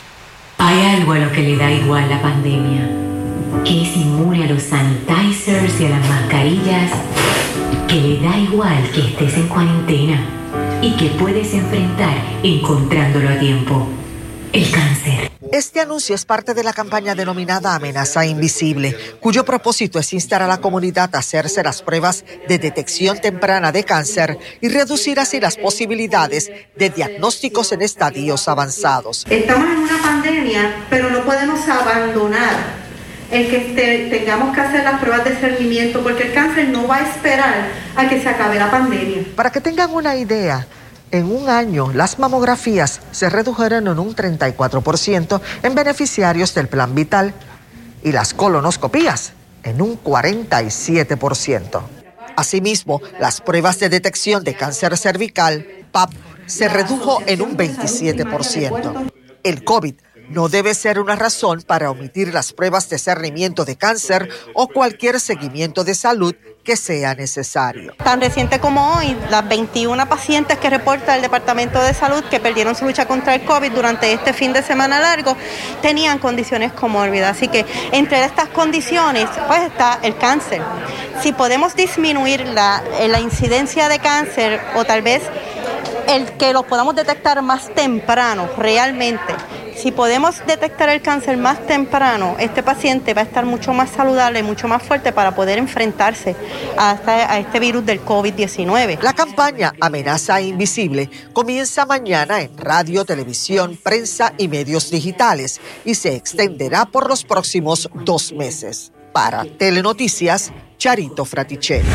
Hay 0.60 0.86
algo 0.86 1.14
a 1.14 1.20
lo 1.20 1.32
que 1.32 1.42
le 1.42 1.56
da 1.56 1.72
igual 1.72 2.10
la 2.10 2.22
pandemia, 2.22 2.90
que 3.64 3.84
es 3.84 3.96
inmune 3.96 4.46
a 4.46 4.48
los 4.48 4.64
sanitizers 4.64 5.80
y 5.80 5.86
a 5.86 5.90
las 5.90 6.08
mascarillas 6.08 6.92
que 7.88 7.96
le 7.96 8.20
da 8.22 8.38
igual 8.38 8.92
que 8.92 9.00
estés 9.00 9.36
en 9.36 9.48
cuarentena 9.48 10.26
y 10.82 10.92
que 10.92 11.08
puedes 11.12 11.54
enfrentar 11.54 12.16
encontrándolo 12.44 13.30
a 13.30 13.40
tiempo. 13.40 13.88
El 14.58 14.72
cáncer. 14.72 15.32
Este 15.52 15.82
anuncio 15.82 16.16
es 16.16 16.26
parte 16.26 16.56
de 16.56 16.64
la 16.64 16.74
campaña 16.74 17.14
denominada 17.14 17.76
Amenaza 17.76 18.26
Invisible, 18.26 18.98
cuyo 19.20 19.46
propósito 19.46 20.00
es 20.00 20.14
instar 20.14 20.42
a 20.42 20.48
la 20.48 20.58
comunidad 20.58 21.14
a 21.14 21.20
hacerse 21.20 21.62
las 21.62 21.84
pruebas 21.84 22.26
de 22.48 22.58
detección 22.58 23.22
temprana 23.22 23.72
de 23.72 23.84
cáncer 23.84 24.40
y 24.60 24.70
reducir 24.70 25.20
así 25.20 25.40
las 25.40 25.58
posibilidades 25.58 26.50
de 26.76 26.90
diagnósticos 26.90 27.72
en 27.72 27.84
estadios 27.84 28.48
avanzados. 28.48 29.28
Estamos 29.30 29.70
en 29.70 29.78
una 29.78 30.02
pandemia, 30.02 30.86
pero 30.90 31.12
no 31.12 31.24
podemos 31.24 31.60
abandonar 31.70 32.88
el 33.30 33.52
que 33.52 34.10
tengamos 34.10 34.56
que 34.56 34.62
hacer 34.62 34.84
las 34.84 35.00
pruebas 35.00 35.24
de 35.24 35.40
seguimiento 35.40 36.02
porque 36.02 36.30
el 36.30 36.34
cáncer 36.34 36.70
no 36.70 36.88
va 36.88 36.96
a 36.96 37.08
esperar 37.08 37.68
a 37.96 38.10
que 38.10 38.20
se 38.20 38.28
acabe 38.28 38.58
la 38.58 38.72
pandemia. 38.72 39.22
Para 39.36 39.52
que 39.52 39.62
tengan 39.62 39.94
una 39.94 40.16
idea, 40.16 40.66
en 41.12 41.32
un 41.32 41.50
año 41.50 41.92
las 41.94 42.20
mamografías 42.20 43.02
se 43.12 43.30
redujeron 43.30 43.88
en 43.88 44.00
un 44.00 44.16
34% 44.16 45.42
en 45.64 45.76
beneficiarios 45.76 46.54
del 46.54 46.68
plan 46.68 46.94
vital 46.96 47.34
y 48.04 48.12
las 48.12 48.34
colonoscopías 48.34 49.34
en 49.64 49.82
un 49.82 50.02
47%. 50.02 51.82
Asimismo, 52.36 53.02
las 53.20 53.42
pruebas 53.42 53.80
de 53.80 53.90
detección 53.90 54.44
de 54.44 54.56
cáncer 54.56 54.96
cervical, 54.98 55.66
PAP, 55.92 56.12
se 56.46 56.68
redujo 56.68 57.22
en 57.26 57.42
un 57.42 57.58
27%. 57.58 59.12
El 59.44 59.64
COVID 59.64 59.96
no 60.30 60.50
debe 60.50 60.74
ser 60.74 61.00
una 61.00 61.16
razón 61.16 61.62
para 61.62 61.90
omitir 61.90 62.34
las 62.34 62.54
pruebas 62.54 62.90
de 62.90 63.00
cernimiento 63.00 63.66
de 63.66 63.78
cáncer 63.78 64.30
o 64.54 64.68
cualquier 64.68 65.20
seguimiento 65.20 65.84
de 65.84 65.96
salud 65.96 66.36
que 66.68 66.76
sea 66.76 67.16
necesario. 67.16 67.94
Tan 67.94 68.20
reciente 68.20 68.60
como 68.60 68.98
hoy, 68.98 69.16
las 69.30 69.48
21 69.48 70.10
pacientes 70.10 70.58
que 70.58 70.70
reporta 70.70 71.16
el 71.16 71.22
Departamento 71.22 71.82
de 71.82 71.94
Salud 71.94 72.22
que 72.26 72.42
perdieron 72.42 72.76
su 72.76 72.84
lucha 72.84 73.06
contra 73.06 73.36
el 73.36 73.46
COVID 73.46 73.72
durante 73.72 74.12
este 74.12 74.34
fin 74.34 74.52
de 74.52 74.62
semana 74.62 75.00
largo 75.00 75.38
tenían 75.82 76.20
condiciones 76.20 76.74
comórbidas. 76.74 77.38
Así 77.38 77.48
que 77.48 77.66
entre 77.94 78.22
estas 78.26 78.50
condiciones 78.50 79.30
pues 79.48 79.62
está 79.62 80.00
el 80.04 80.18
cáncer. 80.18 80.62
Si 81.22 81.32
podemos 81.32 81.74
disminuir 81.74 82.46
la, 82.46 82.84
la 83.08 83.22
incidencia 83.22 83.88
de 83.88 84.00
cáncer 84.00 84.60
o 84.76 84.84
tal 84.84 85.02
vez 85.02 85.22
el 86.10 86.26
que 86.34 86.52
lo 86.52 86.64
podamos 86.64 86.98
detectar 86.98 87.42
más 87.42 87.74
temprano 87.74 88.50
realmente 88.58 89.34
si 89.78 89.92
podemos 89.92 90.46
detectar 90.46 90.90
el 90.90 91.02
cáncer 91.02 91.38
más 91.38 91.66
temprano, 91.68 92.36
este 92.40 92.64
paciente 92.64 93.14
va 93.14 93.22
a 93.22 93.26
estar 93.26 93.46
mucho 93.46 93.74
más 93.74 93.92
saludable, 93.92 94.42
mucho 94.44 94.68
más 94.68 94.82
fuerte 94.82 95.12
para 95.12 95.36
poder 95.36 95.60
enfrentarse 95.60 96.36
a, 96.78 97.38
este 97.38 97.60
virus 97.60 97.86
del 97.86 98.04
COVID-19. 98.04 99.00
La 99.02 99.14
campaña 99.14 99.74
Amenaza 99.80 100.42
Invisible 100.42 101.10
comienza 101.34 101.86
mañana 101.86 102.42
en 102.42 102.58
radio, 102.58 103.06
televisión, 103.06 103.78
prensa 103.82 104.34
y 104.38 104.48
medios 104.48 104.90
digitales 104.90 105.62
y 105.86 105.96
se 105.96 106.16
extenderá 106.16 106.86
por 106.86 107.08
los 107.08 107.24
próximos 107.24 107.90
dos 108.04 108.34
meses. 108.34 108.92
Para 109.14 109.46
Telenoticias, 109.46 110.52
Charito 110.78 111.26
Fraticelli. 111.26 111.88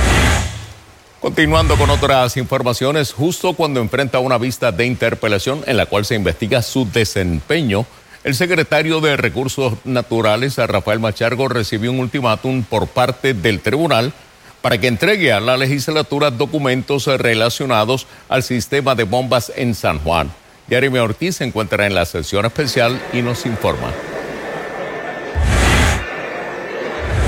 Continuando 1.23 1.77
con 1.77 1.89
otras 1.89 2.37
informaciones, 2.37 3.13
justo 3.13 3.53
cuando 3.53 3.81
enfrenta 3.81 4.19
una 4.19 4.39
vista 4.39 4.73
de 4.73 4.87
interpelación 4.87 5.63
en 5.69 5.77
la 5.77 5.87
cual 5.87 6.05
se 6.05 6.17
investiga 6.17 6.63
su 6.63 6.85
desempeño, 6.91 7.87
el 8.25 8.35
secretario 8.35 9.01
de 9.01 9.17
Recursos 9.17 9.75
Naturales, 9.85 10.57
Rafael 10.57 10.99
Machargo, 10.99 11.47
recibió 11.47 11.93
un 11.93 12.01
ultimátum 12.01 12.65
por 12.65 12.89
parte 12.89 13.35
del 13.35 13.61
tribunal 13.61 14.13
para 14.63 14.79
que 14.79 14.89
entregue 14.89 15.33
a 15.33 15.39
la 15.39 15.57
legislatura 15.57 16.33
documentos 16.33 17.07
relacionados 17.07 18.09
al 18.29 18.43
sistema 18.43 18.97
de 18.97 19.05
bombas 19.05 19.53
en 19.55 19.77
San 19.77 20.01
Juan. 20.01 20.29
Jeremy 20.69 20.99
Ortiz 20.99 21.37
se 21.37 21.45
encuentra 21.45 21.87
en 21.87 21.95
la 21.95 22.05
sesión 22.05 22.47
especial 22.47 23.01
y 23.13 23.23
nos 23.23 23.47
informa. 23.47 23.93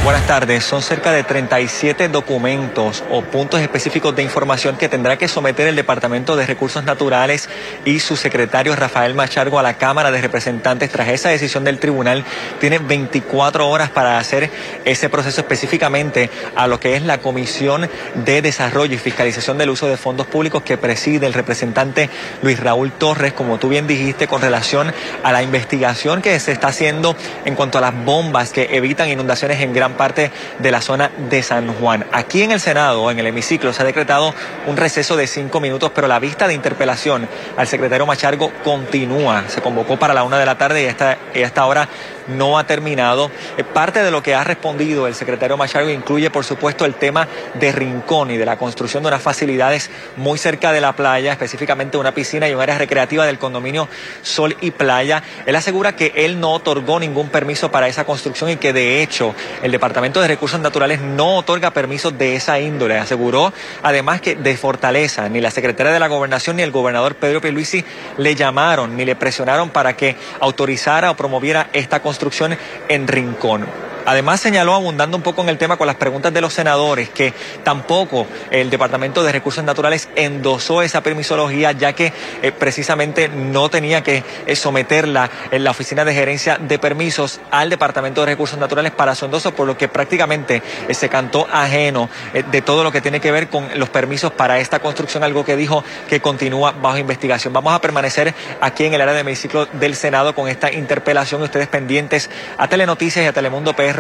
Buenas 0.05 0.27
tardes. 0.27 0.65
Son 0.65 0.83
cerca 0.83 1.13
de 1.13 1.23
37 1.23 2.11
documentos 2.11 3.03
o 3.11 3.23
puntos 3.23 3.63
específicos 3.63 4.15
de 4.15 4.23
información 4.23 4.77
que 4.77 4.91
tendrá 4.91 5.17
que 5.17 5.29
someter 5.29 5.67
el 5.67 5.77
Departamento 5.77 6.37
de 6.37 6.45
Recursos 6.45 6.85
Naturales 6.85 7.49
y 7.87 8.01
su 8.01 8.15
secretario 8.15 8.77
Rafael 8.77 9.15
Machargo 9.15 9.59
a 9.59 9.63
la 9.63 9.79
Cámara 9.79 10.11
de 10.11 10.21
Representantes. 10.21 10.91
Tras 10.91 11.09
esa 11.09 11.31
decisión 11.31 11.65
del 11.65 11.79
tribunal, 11.79 12.23
tiene 12.61 12.81
24 12.81 13.67
horas 13.67 13.89
para 13.89 14.19
hacer 14.19 14.51
ese 14.85 15.09
proceso 15.09 15.41
específicamente 15.41 16.29
a 16.55 16.67
lo 16.67 16.79
que 16.79 16.97
es 16.97 17.03
la 17.03 17.17
Comisión 17.23 17.89
de 18.27 18.43
Desarrollo 18.43 18.95
y 18.95 18.99
Fiscalización 18.99 19.57
del 19.57 19.71
Uso 19.71 19.89
de 19.89 19.97
Fondos 19.97 20.27
Públicos 20.27 20.63
que 20.63 20.77
preside 20.77 21.25
el 21.25 21.33
representante 21.33 22.11
Luis 22.43 22.61
Raúl 22.61 22.93
Torres, 22.93 23.33
como 23.33 23.57
tú 23.57 23.71
bien 23.71 23.87
dijiste, 23.87 24.29
con 24.29 24.43
relación 24.43 24.93
a 25.23 25.33
la 25.33 25.43
investigación 25.43 26.21
que 26.21 26.39
se 26.41 26.53
está 26.53 26.69
haciendo 26.69 27.17
en 27.47 27.55
cuanto 27.55 27.79
a 27.79 27.81
las 27.81 28.05
bombas 28.05 28.51
que 28.51 28.69
evitan 28.77 29.09
inundaciones 29.09 29.63
en 29.63 29.73
gran 29.73 29.94
parte 29.97 30.31
de 30.59 30.71
la 30.71 30.81
zona 30.81 31.11
de 31.31 31.43
San 31.43 31.75
Juan. 31.75 32.07
Aquí 32.13 32.43
en 32.43 32.53
el 32.53 32.61
Senado, 32.61 33.11
en 33.11 33.19
el 33.19 33.27
hemiciclo, 33.27 33.73
se 33.73 33.83
ha 33.83 33.85
decretado 33.85 34.35
un 34.67 34.77
receso 34.77 35.17
de 35.17 35.27
cinco 35.27 35.61
minutos, 35.61 35.93
pero 35.95 36.07
la 36.07 36.19
vista 36.19 36.47
de 36.49 36.55
interpelación 36.55 37.29
al 37.57 37.67
secretario 37.67 38.07
Machargo 38.07 38.53
continúa. 38.63 39.45
Se 39.49 39.61
convocó 39.61 39.99
para 39.99 40.15
la 40.15 40.25
una 40.25 40.39
de 40.39 40.47
la 40.47 40.59
tarde 40.59 40.85
y 40.85 40.87
hasta, 40.87 41.19
y 41.35 41.43
hasta 41.43 41.63
ahora 41.63 41.89
no 42.29 42.59
ha 42.59 42.67
terminado. 42.67 43.31
Eh, 43.57 43.65
parte 43.65 44.03
de 44.03 44.11
lo 44.11 44.23
que 44.23 44.35
ha 44.35 44.45
respondido 44.45 45.07
el 45.07 45.15
secretario 45.15 45.57
Machargo 45.57 45.91
incluye, 45.91 46.31
por 46.31 46.45
supuesto, 46.45 46.85
el 46.85 46.95
tema 46.95 47.29
de 47.55 47.73
Rincón 47.73 48.31
y 48.31 48.37
de 48.37 48.47
la 48.47 48.57
construcción 48.57 49.03
de 49.03 49.09
unas 49.09 49.23
facilidades 49.23 49.91
muy 50.17 50.39
cerca 50.39 50.73
de 50.73 50.81
la 50.81 50.95
playa, 50.95 51.33
específicamente 51.33 51.97
una 51.97 52.13
piscina 52.13 52.49
y 52.49 52.55
un 52.55 52.61
área 52.61 52.79
recreativa 52.79 53.27
del 53.27 53.39
condominio 53.39 53.89
Sol 54.23 54.57
y 54.61 54.71
Playa. 54.71 55.23
Él 55.47 55.57
asegura 55.57 55.97
que 55.97 56.13
él 56.17 56.41
no 56.41 56.53
otorgó 56.53 56.99
ningún 56.99 57.29
permiso 57.29 57.71
para 57.71 57.89
esa 57.89 58.05
construcción 58.05 58.51
y 58.51 58.57
que 58.57 58.73
de 58.73 59.03
hecho 59.03 59.35
el 59.63 59.73
Departamento 59.73 59.84
de 59.93 60.29
Recursos 60.29 60.61
Naturales 60.61 61.03
no 61.03 61.37
otorga 61.37 61.71
permisos 61.73 62.17
de 62.17 62.37
esa 62.37 62.59
índole. 62.59 62.99
Aseguró 62.99 63.53
además 63.83 64.21
que 64.23 64.35
de 64.35 64.57
Fortaleza 64.57 65.29
ni 65.29 65.43
la 65.43 65.51
secretaria 65.51 65.93
de 65.93 66.01
la 66.01 66.09
Gobernación 66.09 66.57
ni 66.57 66.63
el 66.63 66.71
gobernador 66.71 67.17
Pedro 67.17 67.43
Pierluisi 67.43 67.85
le 68.17 68.35
llamaron 68.35 68.97
ni 68.97 69.05
le 69.05 69.15
presionaron 69.15 69.69
para 69.69 69.95
que 69.95 70.17
autorizara 70.41 71.11
o 71.11 71.17
promoviera 71.17 71.69
esta 71.75 72.01
construcción 72.01 72.57
en 72.89 73.07
Rincón. 73.07 73.94
Además 74.07 74.41
señaló, 74.41 74.75
abundando 74.75 75.17
un 75.17 75.23
poco 75.23 75.43
en 75.43 75.49
el 75.49 75.59
tema 75.59 75.77
con 75.77 75.87
las 75.87 75.97
preguntas 75.97 76.33
de 76.33 76.41
los 76.41 76.53
senadores, 76.53 77.09
que 77.09 77.33
tampoco 77.63 78.27
el 78.51 78.71
Departamento 78.71 79.23
de 79.23 79.33
Recursos 79.33 79.65
Naturales 79.65 80.09
endosó 80.15 80.83
esa 80.83 81.03
permisología, 81.03 81.73
ya 81.73 81.95
que 81.95 82.13
eh, 82.43 82.53
precisamente 82.53 83.29
no 83.29 83.69
tenía 83.71 84.03
que 84.03 84.23
eh, 84.47 84.57
someterla 84.57 85.31
en 85.51 85.65
la 85.65 85.71
Oficina 85.71 86.05
de 86.05 86.15
Gerencia 86.15 86.59
de 86.59 86.79
Permisos 86.79 87.41
al 87.51 87.71
Departamento 87.71 88.21
de 88.21 88.27
Recursos 88.27 88.59
Naturales 88.59 88.93
para 88.93 89.15
su 89.15 89.25
endoso, 89.25 89.55
por 89.55 89.67
lo 89.67 89.79
que 89.79 89.89
prácticamente 89.89 90.63
eh, 90.89 90.95
se 90.95 91.09
cantó 91.09 91.47
ajeno 91.51 92.09
de 92.51 92.63
todo 92.63 92.85
lo 92.85 92.93
que 92.93 93.01
tiene 93.01 93.21
que 93.21 93.33
ver 93.33 93.49
con 93.49 93.69
los 93.77 93.89
permisos 93.89 94.33
para 94.33 94.59
esta 94.59 94.81
construcción, 94.81 95.25
algo 95.25 95.45
que 95.45 95.57
dijo 95.57 95.85
que 96.09 96.21
continúa 96.21 96.73
bajo 96.73 96.99
investigación. 96.99 97.53
Vamos 97.53 97.73
a 97.73 97.81
permanecer 97.81 98.35
aquí 98.61 98.85
en 98.85 98.95
el 98.95 99.01
área 99.01 99.15
de 99.15 99.21
hemiciclo 99.21 99.67
del 99.67 99.95
Senado 99.95 100.35
con 100.35 100.49
esta 100.49 100.73
interpelación. 100.73 101.43
Ustedes 101.43 101.69
pendientes 101.69 102.31
a 102.59 102.69
Telenoticias 102.69 103.25
y 103.25 103.29
a 103.29 103.33
Telemundo 103.33 103.75
PR 103.75 103.94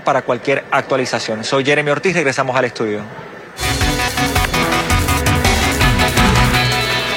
para 0.00 0.22
cualquier 0.22 0.64
actualización. 0.70 1.44
Soy 1.44 1.64
Jeremy 1.64 1.90
Ortiz, 1.90 2.14
regresamos 2.14 2.56
al 2.56 2.66
estudio. 2.66 3.02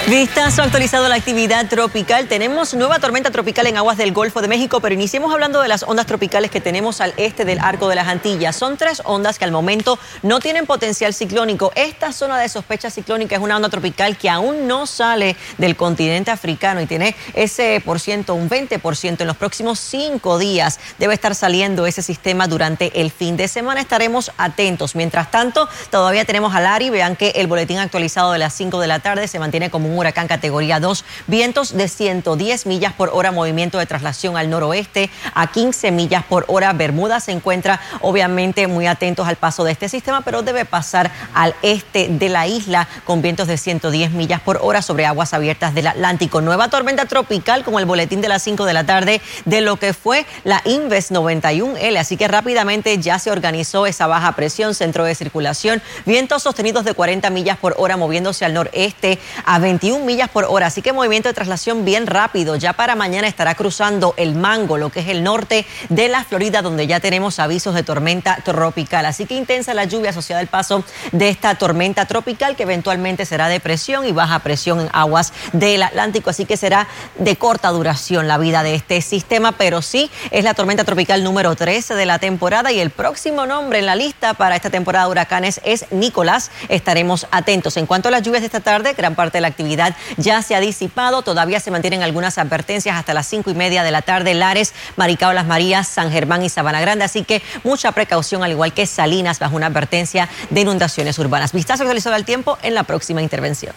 Vistazo 0.07 0.61
actualizado 0.61 1.09
la 1.09 1.15
actividad 1.15 1.67
tropical. 1.67 2.27
Tenemos 2.27 2.75
nueva 2.75 2.99
tormenta 2.99 3.31
tropical 3.31 3.65
en 3.65 3.75
aguas 3.77 3.97
del 3.97 4.13
Golfo 4.13 4.39
de 4.39 4.47
México, 4.47 4.79
pero 4.79 4.93
iniciemos 4.93 5.33
hablando 5.33 5.63
de 5.63 5.67
las 5.67 5.81
ondas 5.81 6.05
tropicales 6.05 6.51
que 6.51 6.61
tenemos 6.61 7.01
al 7.01 7.15
este 7.17 7.43
del 7.43 7.57
arco 7.57 7.89
de 7.89 7.95
las 7.95 8.07
Antillas. 8.07 8.55
Son 8.55 8.77
tres 8.77 9.01
ondas 9.03 9.39
que 9.39 9.45
al 9.45 9.51
momento 9.51 9.97
no 10.21 10.39
tienen 10.39 10.67
potencial 10.67 11.11
ciclónico. 11.15 11.71
Esta 11.73 12.11
zona 12.11 12.37
de 12.37 12.49
sospecha 12.49 12.91
ciclónica 12.91 13.35
es 13.35 13.41
una 13.41 13.55
onda 13.55 13.69
tropical 13.69 14.15
que 14.15 14.29
aún 14.29 14.67
no 14.67 14.85
sale 14.85 15.35
del 15.57 15.75
continente 15.75 16.29
africano 16.29 16.81
y 16.81 16.85
tiene 16.85 17.15
ese 17.33 17.81
por 17.83 17.99
ciento, 17.99 18.35
un 18.35 18.47
20%. 18.47 19.21
En 19.21 19.27
los 19.27 19.37
próximos 19.37 19.79
cinco 19.79 20.37
días 20.37 20.79
debe 20.99 21.15
estar 21.15 21.33
saliendo 21.33 21.87
ese 21.87 22.03
sistema 22.03 22.47
durante 22.47 23.01
el 23.01 23.09
fin 23.09 23.37
de 23.37 23.47
semana. 23.47 23.81
Estaremos 23.81 24.31
atentos. 24.37 24.93
Mientras 24.93 25.31
tanto, 25.31 25.67
todavía 25.89 26.25
tenemos 26.25 26.53
a 26.53 26.61
Lari. 26.61 26.91
Vean 26.91 27.15
que 27.15 27.29
el 27.29 27.47
boletín 27.47 27.79
actualizado 27.79 28.33
de 28.33 28.37
las 28.37 28.53
5 28.53 28.79
de 28.79 28.87
la 28.87 28.99
tarde 28.99 29.27
se 29.27 29.39
mantiene 29.39 29.71
como 29.71 29.89
un 29.89 29.94
huracán 29.97 30.27
categoría 30.27 30.79
2. 30.79 31.05
Vientos 31.27 31.75
de 31.75 31.87
110 31.87 32.65
millas 32.65 32.93
por 32.93 33.09
hora, 33.13 33.31
movimiento 33.31 33.77
de 33.77 33.85
traslación 33.85 34.37
al 34.37 34.49
noroeste 34.49 35.09
a 35.33 35.47
15 35.47 35.91
millas 35.91 36.23
por 36.23 36.45
hora. 36.47 36.73
Bermuda 36.73 37.19
se 37.19 37.31
encuentra 37.31 37.79
obviamente 38.01 38.67
muy 38.67 38.87
atentos 38.87 39.27
al 39.27 39.35
paso 39.35 39.63
de 39.63 39.71
este 39.71 39.89
sistema, 39.89 40.21
pero 40.21 40.41
debe 40.41 40.65
pasar 40.65 41.11
al 41.33 41.55
este 41.61 42.07
de 42.09 42.29
la 42.29 42.47
isla 42.47 42.87
con 43.03 43.21
vientos 43.21 43.47
de 43.47 43.57
110 43.57 44.11
millas 44.11 44.41
por 44.41 44.59
hora 44.61 44.81
sobre 44.81 45.05
aguas 45.05 45.33
abiertas 45.33 45.73
del 45.73 45.87
Atlántico. 45.87 46.41
Nueva 46.41 46.69
tormenta 46.69 47.05
tropical 47.05 47.63
con 47.63 47.79
el 47.79 47.85
boletín 47.85 48.21
de 48.21 48.29
las 48.29 48.43
5 48.43 48.65
de 48.65 48.73
la 48.73 48.85
tarde 48.85 49.21
de 49.45 49.61
lo 49.61 49.77
que 49.77 49.93
fue 49.93 50.25
la 50.43 50.61
Inves 50.65 51.11
91L. 51.11 51.97
Así 51.97 52.17
que 52.17 52.27
rápidamente 52.27 52.97
ya 52.99 53.19
se 53.19 53.31
organizó 53.31 53.85
esa 53.85 54.07
baja 54.07 54.33
presión, 54.33 54.73
centro 54.73 55.03
de 55.03 55.15
circulación, 55.15 55.81
vientos 56.05 56.43
sostenidos 56.43 56.85
de 56.85 56.93
40 56.93 57.29
millas 57.29 57.57
por 57.57 57.75
hora 57.77 57.97
moviéndose 57.97 58.45
al 58.45 58.53
noreste 58.53 59.19
a 59.45 59.59
21 59.85 60.03
millas 60.03 60.29
por 60.29 60.45
hora. 60.45 60.65
Así 60.65 60.81
que 60.81 60.93
movimiento 60.93 61.29
de 61.29 61.33
traslación 61.33 61.85
bien 61.85 62.07
rápido. 62.07 62.55
Ya 62.55 62.73
para 62.73 62.95
mañana 62.95 63.27
estará 63.27 63.53
cruzando 63.53 64.15
el 64.17 64.33
Mango, 64.33 64.79
lo 64.79 64.89
que 64.89 65.01
es 65.01 65.09
el 65.09 65.23
norte 65.23 65.67
de 65.89 66.07
la 66.07 66.23
Florida, 66.23 66.63
donde 66.63 66.87
ya 66.87 66.99
tenemos 66.99 67.37
avisos 67.37 67.75
de 67.75 67.83
tormenta 67.83 68.39
tropical. 68.43 69.05
Así 69.05 69.27
que 69.27 69.35
intensa 69.35 69.75
la 69.75 69.85
lluvia 69.85 70.09
asociada 70.09 70.39
al 70.39 70.47
paso 70.47 70.83
de 71.11 71.29
esta 71.29 71.53
tormenta 71.53 72.07
tropical 72.07 72.55
que 72.55 72.63
eventualmente 72.63 73.27
será 73.27 73.47
de 73.47 73.59
presión 73.59 74.07
y 74.07 74.11
baja 74.11 74.39
presión 74.39 74.79
en 74.79 74.89
aguas 74.91 75.33
del 75.53 75.83
Atlántico. 75.83 76.31
Así 76.31 76.45
que 76.45 76.57
será 76.57 76.87
de 77.19 77.35
corta 77.35 77.69
duración 77.69 78.27
la 78.27 78.39
vida 78.39 78.63
de 78.63 78.73
este 78.73 79.01
sistema, 79.01 79.51
pero 79.51 79.83
sí 79.83 80.09
es 80.31 80.43
la 80.43 80.55
tormenta 80.55 80.83
tropical 80.83 81.23
número 81.23 81.53
13 81.53 81.93
de 81.93 82.07
la 82.07 82.17
temporada 82.17 82.71
y 82.71 82.79
el 82.79 82.89
próximo 82.89 83.45
nombre 83.45 83.77
en 83.77 83.85
la 83.85 83.95
lista 83.95 84.33
para 84.33 84.55
esta 84.55 84.71
temporada 84.71 85.05
de 85.05 85.11
huracanes 85.11 85.61
es 85.63 85.85
Nicolás. 85.91 86.49
Estaremos 86.69 87.27
atentos. 87.29 87.77
En 87.77 87.85
cuanto 87.85 88.07
a 88.07 88.11
las 88.11 88.23
lluvias 88.23 88.41
de 88.41 88.47
esta 88.47 88.61
tarde, 88.61 88.93
gran 88.93 89.13
parte 89.13 89.37
de 89.37 89.41
la 89.41 89.49
actividad 89.49 89.74
ya 90.17 90.41
se 90.41 90.55
ha 90.55 90.59
disipado. 90.59 91.21
Todavía 91.21 91.59
se 91.59 91.71
mantienen 91.71 92.03
algunas 92.03 92.37
advertencias 92.37 92.95
hasta 92.97 93.13
las 93.13 93.27
cinco 93.27 93.49
y 93.49 93.55
media 93.55 93.83
de 93.83 93.91
la 93.91 94.01
tarde. 94.01 94.33
Lares, 94.33 94.73
Maricao, 94.95 95.33
Las 95.33 95.45
Marías, 95.45 95.87
San 95.87 96.11
Germán 96.11 96.43
y 96.43 96.49
Sabana 96.49 96.81
Grande. 96.81 97.05
Así 97.05 97.23
que 97.23 97.41
mucha 97.63 97.91
precaución, 97.91 98.43
al 98.43 98.51
igual 98.51 98.73
que 98.73 98.85
Salinas, 98.85 99.39
bajo 99.39 99.55
una 99.55 99.67
advertencia 99.67 100.29
de 100.49 100.61
inundaciones 100.61 101.17
urbanas. 101.19 101.51
Vistazo 101.51 101.83
actualizado 101.83 102.15
al 102.15 102.25
tiempo 102.25 102.57
en 102.61 102.73
la 102.73 102.83
próxima 102.83 103.21
intervención. 103.21 103.73